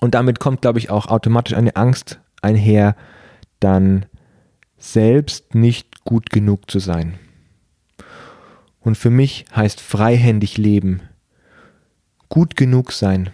Und 0.00 0.14
damit 0.14 0.38
kommt, 0.38 0.62
glaube 0.62 0.78
ich, 0.78 0.88
auch 0.88 1.06
automatisch 1.06 1.56
eine 1.56 1.74
Angst 1.74 2.20
einher, 2.42 2.94
dann 3.58 4.06
selbst 4.78 5.56
nicht 5.56 6.04
gut 6.04 6.30
genug 6.30 6.70
zu 6.70 6.78
sein. 6.78 7.18
Und 8.78 8.96
für 8.96 9.10
mich 9.10 9.44
heißt 9.54 9.80
freihändig 9.80 10.58
leben, 10.58 11.02
gut 12.28 12.54
genug 12.54 12.92
sein, 12.92 13.30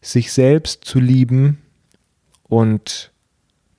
sich 0.00 0.32
selbst 0.32 0.84
zu 0.86 1.00
lieben 1.00 1.58
und 2.44 3.12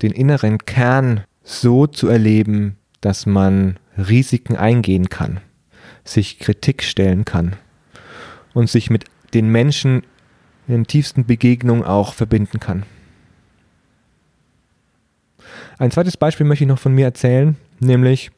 den 0.04 0.12
inneren 0.12 0.60
Kern 0.60 1.23
so 1.45 1.88
zu 1.88 2.10
erleben, 2.10 2.75
dass 2.99 3.25
man 3.25 3.77
Risiken 3.97 4.58
eingehen 4.58 5.10
kann, 5.10 5.39
sich 6.03 6.39
Kritik 6.39 6.84
stellen 6.84 7.23
kann 7.23 7.55
und 8.53 8.69
sich 8.69 8.89
mit 8.89 9.05
den 9.34 9.49
Menschen 9.49 10.03
in 10.67 10.73
den 10.73 10.88
tiefsten 10.88 11.25
Begegnungen 11.25 11.84
auch 11.84 12.13
verbinden 12.13 12.60
kann. 12.60 12.84
Ein 15.77 15.91
zweites 15.91 16.17
Beispiel 16.17 16.45
möchte 16.45 16.63
ich 16.63 16.67
noch 16.67 16.79
von 16.79 16.93
mir 16.93 17.05
erzählen, 17.05 17.55
nämlich 17.79 18.31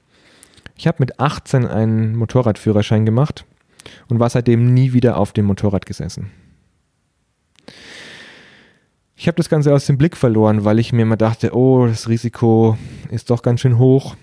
ich 0.76 0.86
habe 0.86 0.98
mit 1.00 1.20
18 1.20 1.66
einen 1.66 2.16
Motorradführerschein 2.16 3.06
gemacht 3.06 3.46
und 4.10 4.20
war 4.20 4.30
seitdem 4.30 4.74
nie 4.74 4.94
wieder 4.94 5.18
auf 5.18 5.32
dem 5.32 5.46
Motorrad 5.46 5.86
gesessen. 5.86 6.32
Ich 9.20 9.28
habe 9.28 9.36
das 9.36 9.50
Ganze 9.50 9.74
aus 9.74 9.88
dem 9.88 9.98
Blick 9.98 10.16
verloren, 10.16 10.64
weil 10.64 10.78
ich 10.78 10.94
mir 10.94 11.02
immer 11.02 11.18
dachte, 11.18 11.56
oh, 11.56 11.88
das 11.88 12.08
Risiko 12.08 12.78
ist 13.10 13.32
doch 13.32 13.42
ganz 13.42 13.62
schön 13.62 13.80
hoch. 13.80 14.16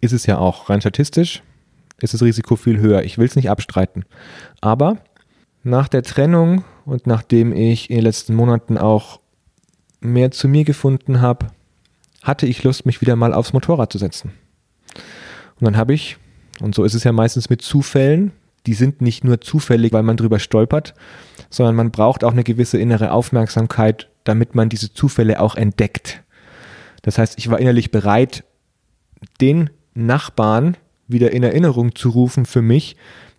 Ist 0.00 0.12
es 0.12 0.26
ja 0.26 0.38
auch. 0.38 0.70
Rein 0.70 0.80
statistisch 0.80 1.42
ist 2.00 2.14
das 2.14 2.22
Risiko 2.22 2.54
viel 2.54 2.78
höher. 2.78 3.02
Ich 3.02 3.18
will 3.18 3.26
es 3.26 3.34
nicht 3.34 3.50
abstreiten. 3.50 4.04
Aber 4.60 4.98
nach 5.64 5.88
der 5.88 6.04
Trennung 6.04 6.64
und 6.84 7.08
nachdem 7.08 7.52
ich 7.52 7.90
in 7.90 7.96
den 7.96 8.04
letzten 8.04 8.36
Monaten 8.36 8.78
auch 8.78 9.18
mehr 9.98 10.30
zu 10.30 10.46
mir 10.46 10.62
gefunden 10.62 11.20
habe, 11.20 11.48
hatte 12.22 12.46
ich 12.46 12.62
Lust, 12.62 12.86
mich 12.86 13.00
wieder 13.00 13.16
mal 13.16 13.34
aufs 13.34 13.52
Motorrad 13.52 13.90
zu 13.90 13.98
setzen. 13.98 14.34
Und 15.58 15.64
dann 15.64 15.76
habe 15.76 15.94
ich, 15.94 16.16
und 16.60 16.76
so 16.76 16.84
ist 16.84 16.94
es 16.94 17.02
ja 17.02 17.10
meistens 17.10 17.50
mit 17.50 17.60
Zufällen, 17.60 18.30
die 18.66 18.74
sind 18.74 19.00
nicht 19.00 19.24
nur 19.24 19.40
zufällig, 19.40 19.92
weil 19.92 20.02
man 20.02 20.16
drüber 20.16 20.38
stolpert, 20.38 20.94
sondern 21.50 21.76
man 21.76 21.90
braucht 21.90 22.24
auch 22.24 22.32
eine 22.32 22.44
gewisse 22.44 22.78
innere 22.78 23.12
Aufmerksamkeit, 23.12 24.08
damit 24.24 24.54
man 24.54 24.68
diese 24.68 24.92
Zufälle 24.92 25.40
auch 25.40 25.54
entdeckt. 25.54 26.22
Das 27.02 27.18
heißt, 27.18 27.38
ich 27.38 27.48
war 27.48 27.60
innerlich 27.60 27.90
bereit, 27.90 28.44
den 29.40 29.70
Nachbarn 29.94 30.76
wieder 31.06 31.30
in 31.30 31.42
Erinnerung 31.42 31.94
zu 31.94 32.10
rufen 32.10 32.46
für 32.46 32.62
mich, 32.62 32.96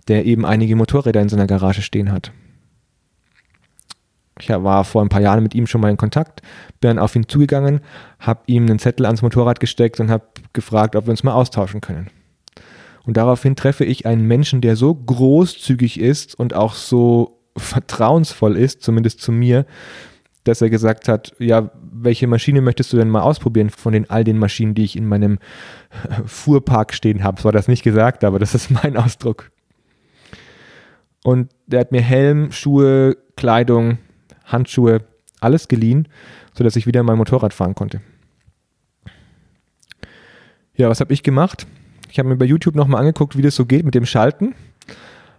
der 0.08 0.26
eben 0.26 0.46
einige 0.46 0.76
Motorräder 0.76 1.22
in 1.22 1.30
seiner 1.30 1.48
Garage 1.48 1.82
stehen 1.82 2.12
hat. 2.12 2.32
Ich 4.40 4.50
war 4.50 4.84
vor 4.86 5.02
ein 5.02 5.10
paar 5.10 5.22
Jahren 5.22 5.44
mit 5.44 5.56
ihm 5.56 5.68
schon 5.68 5.82
mal 5.82 5.90
in 5.90 5.98
Kontakt, 5.98 6.42
bin 6.80 7.00
auf 7.00 7.16
ihn 7.16 7.28
zugegangen, 7.28 7.82
habe 8.20 8.42
ihm 8.46 8.64
einen 8.64 8.80
Zettel 8.80 9.06
ans 9.06 9.22
Motorrad 9.22 9.60
gesteckt 9.60 10.00
und 10.00 10.10
habe 10.10 10.26
gefragt, 10.54 10.96
ob 10.96 11.08
wir 11.08 11.12
uns 11.12 11.24
mal 11.24 11.34
austauschen 11.34 11.82
können. 11.82 12.10
Und 13.08 13.16
daraufhin 13.16 13.56
treffe 13.56 13.86
ich 13.86 14.06
einen 14.06 14.24
Menschen, 14.28 14.60
der 14.60 14.76
so 14.76 14.94
großzügig 14.94 15.98
ist 15.98 16.38
und 16.38 16.54
auch 16.54 16.74
so 16.74 17.40
vertrauensvoll 17.56 18.58
ist, 18.58 18.84
zumindest 18.84 19.22
zu 19.22 19.32
mir, 19.32 19.66
dass 20.44 20.62
er 20.62 20.70
gesagt 20.70 21.08
hat, 21.08 21.34
ja, 21.40 21.72
welche 21.82 22.28
Maschine 22.28 22.60
möchtest 22.60 22.92
du 22.92 22.98
denn 22.98 23.10
mal 23.10 23.22
ausprobieren 23.22 23.70
von 23.70 23.94
den 23.94 24.10
all 24.10 24.26
den 24.26 24.38
Maschinen, 24.38 24.76
die 24.76 24.84
ich 24.84 24.98
in 24.98 25.08
meinem 25.08 25.40
Fuhrpark 26.26 26.94
stehen 26.94 27.24
habe? 27.24 27.42
So 27.42 27.48
hat 27.48 27.56
das 27.56 27.70
nicht 27.70 27.82
gesagt, 27.82 28.26
aber 28.26 28.40
das 28.40 28.54
ist 28.54 28.72
mein 28.72 28.98
Ausdruck. 28.98 29.52
Und 31.24 31.50
der 31.66 31.80
hat 31.80 31.94
mir 31.94 32.02
Helm, 32.02 32.52
Schuhe, 32.52 33.16
Kleidung, 33.38 34.00
Handschuhe, 34.44 35.02
alles 35.40 35.70
geliehen, 35.70 36.10
sodass 36.54 36.76
ich 36.76 36.88
wieder 36.88 37.04
mein 37.04 37.18
Motorrad 37.18 37.54
fahren 37.54 37.74
konnte. 37.74 38.02
Ja, 40.76 40.90
was 40.90 41.00
habe 41.00 41.14
ich 41.14 41.24
gemacht? 41.24 41.68
Ich 42.10 42.20
habe 42.20 42.30
mir 42.30 42.38
bei 42.38 42.46
YouTube 42.46 42.76
nochmal 42.76 43.02
angeguckt, 43.02 43.38
wie 43.38 43.42
das 43.42 43.56
so 43.56 43.66
geht 43.66 43.86
mit 43.86 43.96
dem 43.96 44.06
Schalten, 44.06 44.56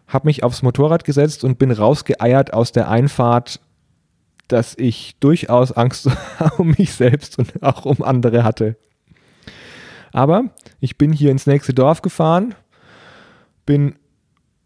habe 0.07 0.27
mich 0.27 0.43
aufs 0.43 0.63
Motorrad 0.63 1.05
gesetzt 1.05 1.45
und 1.45 1.59
bin 1.59 1.71
rausgeeiert 1.71 2.53
aus 2.53 2.73
der 2.73 2.89
Einfahrt, 2.89 3.61
dass 4.49 4.75
ich 4.77 5.17
durchaus 5.21 5.73
Angst 5.73 6.09
um 6.59 6.75
mich 6.79 6.93
selbst 6.93 7.39
und 7.39 7.63
auch 7.63 7.85
um 7.85 8.03
andere 8.03 8.45
hatte. 8.45 8.77
Aber 10.13 10.45
ich 10.81 10.97
bin 10.97 11.13
hier 11.13 11.31
ins 11.31 11.47
nächste 11.47 11.75
Dorf 11.75 12.03
gefahren, 12.03 12.55
bin 13.67 13.97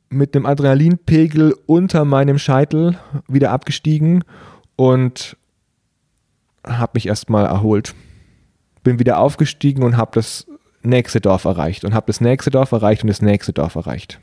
mit 0.09 0.35
dem 0.35 0.47
Adrenalinpegel 0.47 1.57
unter 1.67 2.05
meinem 2.05 2.39
Scheitel 2.39 2.99
wieder 3.29 3.51
abgestiegen 3.51 4.25
und 4.77 5.37
habe 6.65 6.93
mich 6.95 7.07
erstmal 7.07 7.47
erholt. 7.47 7.95
Bin 8.85 8.99
wieder 8.99 9.19
aufgestiegen 9.19 9.83
und 9.83 9.97
habe 9.97 10.13
das 10.15 10.47
nächste 10.83 11.21
Dorf 11.21 11.45
erreicht 11.45 11.85
und 11.85 11.95
habe 11.95 12.07
das 12.07 12.21
nächste 12.21 12.51
Dorf 12.51 12.73
erreicht 12.73 13.03
und 13.03 13.09
das 13.09 13.23
nächste 13.23 13.53
Dorf 13.53 13.75
erreicht. 13.75 14.21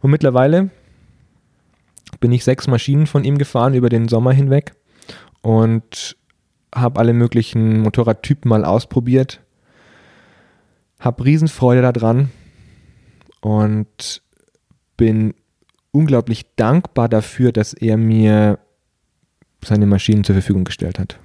Und 0.00 0.10
mittlerweile 0.10 0.70
bin 2.20 2.32
ich 2.32 2.44
sechs 2.44 2.66
Maschinen 2.66 3.06
von 3.06 3.24
ihm 3.24 3.38
gefahren 3.38 3.74
über 3.74 3.88
den 3.88 4.08
Sommer 4.08 4.32
hinweg 4.32 4.74
und 5.42 6.16
habe 6.74 7.00
alle 7.00 7.12
möglichen 7.12 7.80
Motorradtypen 7.80 8.48
mal 8.48 8.64
ausprobiert. 8.64 9.40
Habe 11.00 11.24
Riesenfreude 11.24 11.82
daran 11.82 12.30
und 13.40 14.22
bin 14.96 15.34
unglaublich 15.92 16.54
dankbar 16.56 17.08
dafür, 17.08 17.52
dass 17.52 17.72
er 17.72 17.96
mir 17.96 18.58
seine 19.64 19.86
Maschinen 19.86 20.24
zur 20.24 20.34
Verfügung 20.34 20.64
gestellt 20.64 20.98
hat. 20.98 21.18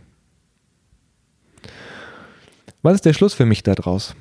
Was 2.81 2.95
ist 2.95 3.05
der 3.05 3.13
Schluss 3.13 3.33
für 3.33 3.45
mich 3.45 3.63
daraus? 3.63 4.15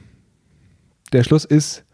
Der 1.12 1.25
Schluss 1.25 1.44
ist, 1.44 1.85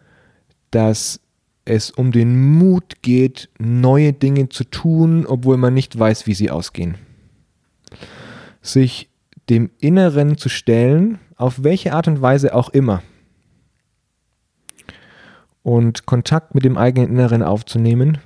dass 0.71 1.21
es 1.65 1.91
um 1.91 2.13
den 2.13 2.59
Mut 2.59 3.03
geht, 3.03 3.49
neue 3.59 4.13
Dinge 4.13 4.49
zu 4.49 4.65
tun, 4.65 5.27
obwohl 5.27 5.57
man 5.57 5.75
nicht 5.75 5.99
weiß, 5.99 6.27
wie 6.27 6.35
sie 6.35 6.51
ausgehen. 6.51 6.97
Sich 8.63 9.09
dem 9.49 9.71
Inneren 9.79 10.39
zu 10.39 10.49
stellen, 10.49 11.19
auf 11.37 11.63
welche 11.63 11.93
Art 11.93 12.09
und 12.09 12.21
Weise 12.21 12.55
auch 12.55 12.71
immer. 12.71 13.03
Und 15.63 16.07
Kontakt 16.07 16.55
mit 16.55 16.65
dem 16.65 16.77
eigenen 16.79 17.11
Inneren 17.11 17.43
aufzunehmen, 17.43 18.19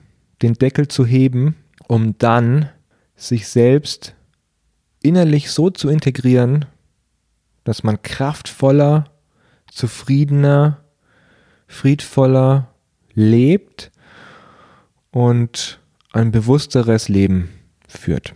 den 0.42 0.54
Deckel 0.54 0.88
zu 0.88 1.04
heben, 1.04 1.56
um 1.88 2.16
dann 2.18 2.68
sich 3.16 3.48
selbst 3.48 4.14
innerlich 5.02 5.50
so 5.50 5.70
zu 5.70 5.88
integrieren, 5.88 6.66
dass 7.64 7.82
man 7.82 8.02
kraftvoller, 8.02 9.04
zufriedener, 9.70 10.82
friedvoller 11.66 12.74
lebt 13.14 13.90
und 15.10 15.80
ein 16.12 16.30
bewussteres 16.30 17.08
Leben 17.08 17.50
führt. 17.86 18.34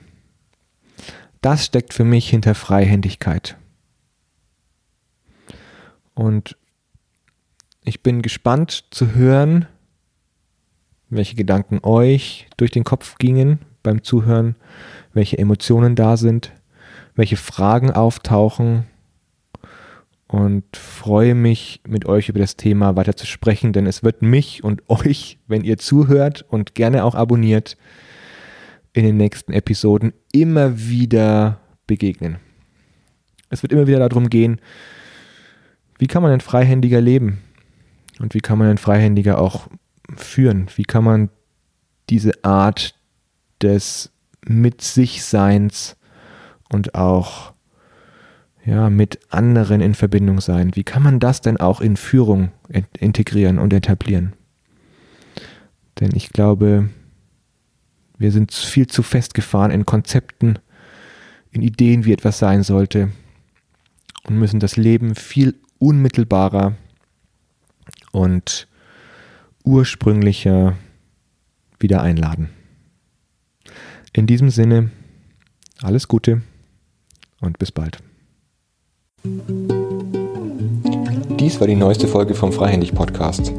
Das 1.41 1.65
steckt 1.65 1.93
für 1.93 2.05
mich 2.05 2.29
hinter 2.29 2.55
Freihändigkeit. 2.55 3.57
Und 6.15 6.57
ich 7.83 8.03
bin 8.03 8.23
gespannt 8.23 8.87
zu 8.91 9.15
hören, 9.15 9.67
welche 11.11 11.35
Gedanken 11.35 11.81
euch 11.83 12.49
durch 12.57 12.71
den 12.71 12.85
Kopf 12.85 13.19
gingen 13.19 13.59
beim 13.83 14.03
Zuhören, 14.03 14.57
welche 15.13 15.39
Emotionen 15.39 15.97
da 15.97 16.17
sind, 16.17 16.53
welche 17.15 17.37
Fragen 17.37 17.91
auftauchen 17.91 18.87
und 20.27 20.77
freue 20.77 21.35
mich, 21.35 21.81
mit 21.87 22.07
euch 22.07 22.29
über 22.29 22.39
das 22.39 22.57
Thema 22.57 22.97
weiter 22.97 23.17
zu 23.17 23.27
sprechen, 23.27 23.73
denn 23.73 23.87
es 23.87 24.03
wird 24.03 24.23
mich 24.23 24.65
und 24.65 24.83
euch, 24.89 25.39
wenn 25.47 25.65
ihr 25.65 25.79
zuhört 25.79 26.45
und 26.49 26.75
gerne 26.75 27.05
auch 27.05 27.15
abonniert, 27.15 27.77
in 28.93 29.05
den 29.05 29.17
nächsten 29.17 29.53
Episoden 29.53 30.13
immer 30.33 30.79
wieder 30.79 31.61
begegnen. 31.87 32.37
Es 33.51 33.63
wird 33.63 33.73
immer 33.73 33.87
wieder 33.87 33.99
darum 34.09 34.31
gehen, 34.31 34.61
wie 35.99 36.07
kann 36.07 36.23
man 36.23 36.33
ein 36.33 36.41
Freihändiger 36.41 37.01
leben 37.01 37.39
und 38.21 38.35
wie 38.35 38.41
kann 38.41 38.59
man 38.59 38.69
ein 38.69 38.79
Freihändiger 38.79 39.41
auch 39.41 39.69
führen? 40.17 40.69
Wie 40.77 40.85
kann 40.85 41.05
man 41.05 41.31
diese 42.11 42.45
Art 42.45 42.95
des 43.63 44.13
Mit 44.47 44.83
sich 44.83 45.25
Seins 45.25 45.97
und 46.71 46.95
auch 46.95 47.54
ja, 48.65 48.89
mit 48.89 49.19
anderen 49.31 49.81
in 49.81 49.95
Verbindung 49.95 50.41
sein. 50.41 50.75
Wie 50.75 50.85
kann 50.85 51.03
man 51.03 51.21
das 51.21 51.41
denn 51.41 51.59
auch 51.59 51.81
in 51.81 51.97
Führung 51.97 52.51
integrieren 52.99 53.59
und 53.59 53.73
etablieren? 53.73 54.33
Denn 56.01 56.11
ich 56.15 56.31
glaube, 56.31 56.89
wir 58.19 58.33
sind 58.33 58.53
viel 58.53 58.87
zu 58.87 59.03
festgefahren 59.03 59.71
in 59.71 59.87
Konzepten, 59.87 60.59
in 61.51 61.63
Ideen, 61.63 62.05
wie 62.05 62.13
etwas 62.13 62.39
sein 62.39 62.63
sollte 62.63 63.13
und 64.25 64.39
müssen 64.39 64.61
das 64.61 64.77
Leben 64.77 65.15
viel 65.15 65.55
unmittelbarer 65.79 66.75
und 68.13 68.67
ursprünglicher 69.63 70.77
wieder 71.79 72.03
einladen. 72.03 72.49
In 74.13 74.27
diesem 74.27 74.51
Sinne, 74.51 74.91
alles 75.83 76.09
Gute 76.09 76.43
und 77.41 77.59
bis 77.59 77.73
bald. 77.73 78.03
Dies 81.45 81.61
war 81.61 81.67
die 81.67 81.77
neueste 81.77 82.09
Folge 82.09 82.35
vom 82.35 82.53
Freihändig 82.53 82.95
Podcast. 82.95 83.53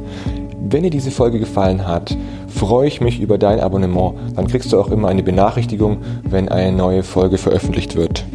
Wenn 0.60 0.82
dir 0.82 0.90
diese 0.90 1.12
Folge 1.12 1.40
gefallen 1.40 1.88
hat, 1.88 2.18
freue 2.48 2.88
ich 2.88 3.00
mich 3.00 3.20
über 3.20 3.38
dein 3.38 3.60
Abonnement. 3.60 4.16
Dann 4.36 4.48
kriegst 4.48 4.74
du 4.74 4.80
auch 4.80 4.90
immer 4.90 5.08
eine 5.08 5.22
Benachrichtigung, 5.22 6.00
wenn 6.24 6.50
eine 6.50 6.76
neue 6.76 7.04
Folge 7.04 7.38
veröffentlicht 7.38 7.96
wird. 7.96 8.26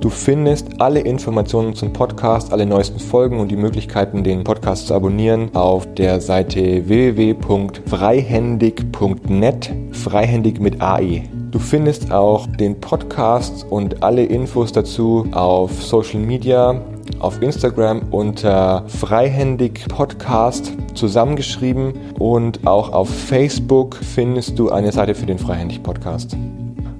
Du 0.00 0.10
findest 0.10 0.82
alle 0.82 1.00
Informationen 1.00 1.74
zum 1.74 1.94
Podcast, 1.94 2.52
alle 2.52 2.66
neuesten 2.66 3.00
Folgen 3.00 3.40
und 3.40 3.50
die 3.50 3.56
Möglichkeiten, 3.56 4.22
den 4.22 4.44
Podcast 4.44 4.88
zu 4.88 4.94
abonnieren 4.94 5.48
auf 5.54 5.86
der 5.94 6.20
Seite 6.20 6.86
www.freihändig.net, 6.86 9.72
freihändig 9.92 10.60
mit 10.60 10.82
AE. 10.82 11.22
Du 11.54 11.60
findest 11.60 12.10
auch 12.10 12.46
den 12.48 12.80
Podcast 12.80 13.64
und 13.70 14.02
alle 14.02 14.24
Infos 14.24 14.72
dazu 14.72 15.24
auf 15.30 15.84
Social 15.84 16.18
Media, 16.18 16.82
auf 17.20 17.40
Instagram 17.40 18.02
unter 18.10 18.82
Freihändig 18.88 19.86
Podcast 19.88 20.72
zusammengeschrieben 20.94 21.92
und 22.18 22.66
auch 22.66 22.92
auf 22.92 23.08
Facebook 23.08 23.94
findest 23.94 24.58
du 24.58 24.70
eine 24.70 24.90
Seite 24.90 25.14
für 25.14 25.26
den 25.26 25.38
Freihändig 25.38 25.84
Podcast. 25.84 26.36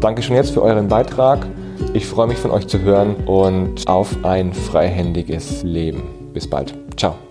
Danke 0.00 0.22
schon 0.22 0.36
jetzt 0.36 0.50
für 0.50 0.62
euren 0.62 0.88
Beitrag. 0.88 1.46
Ich 1.94 2.06
freue 2.06 2.26
mich 2.26 2.38
von 2.38 2.50
euch 2.50 2.66
zu 2.66 2.80
hören 2.80 3.14
und 3.26 3.88
auf 3.88 4.16
ein 4.24 4.52
freihändiges 4.52 5.62
Leben. 5.62 6.02
Bis 6.32 6.48
bald. 6.48 6.74
Ciao. 6.96 7.25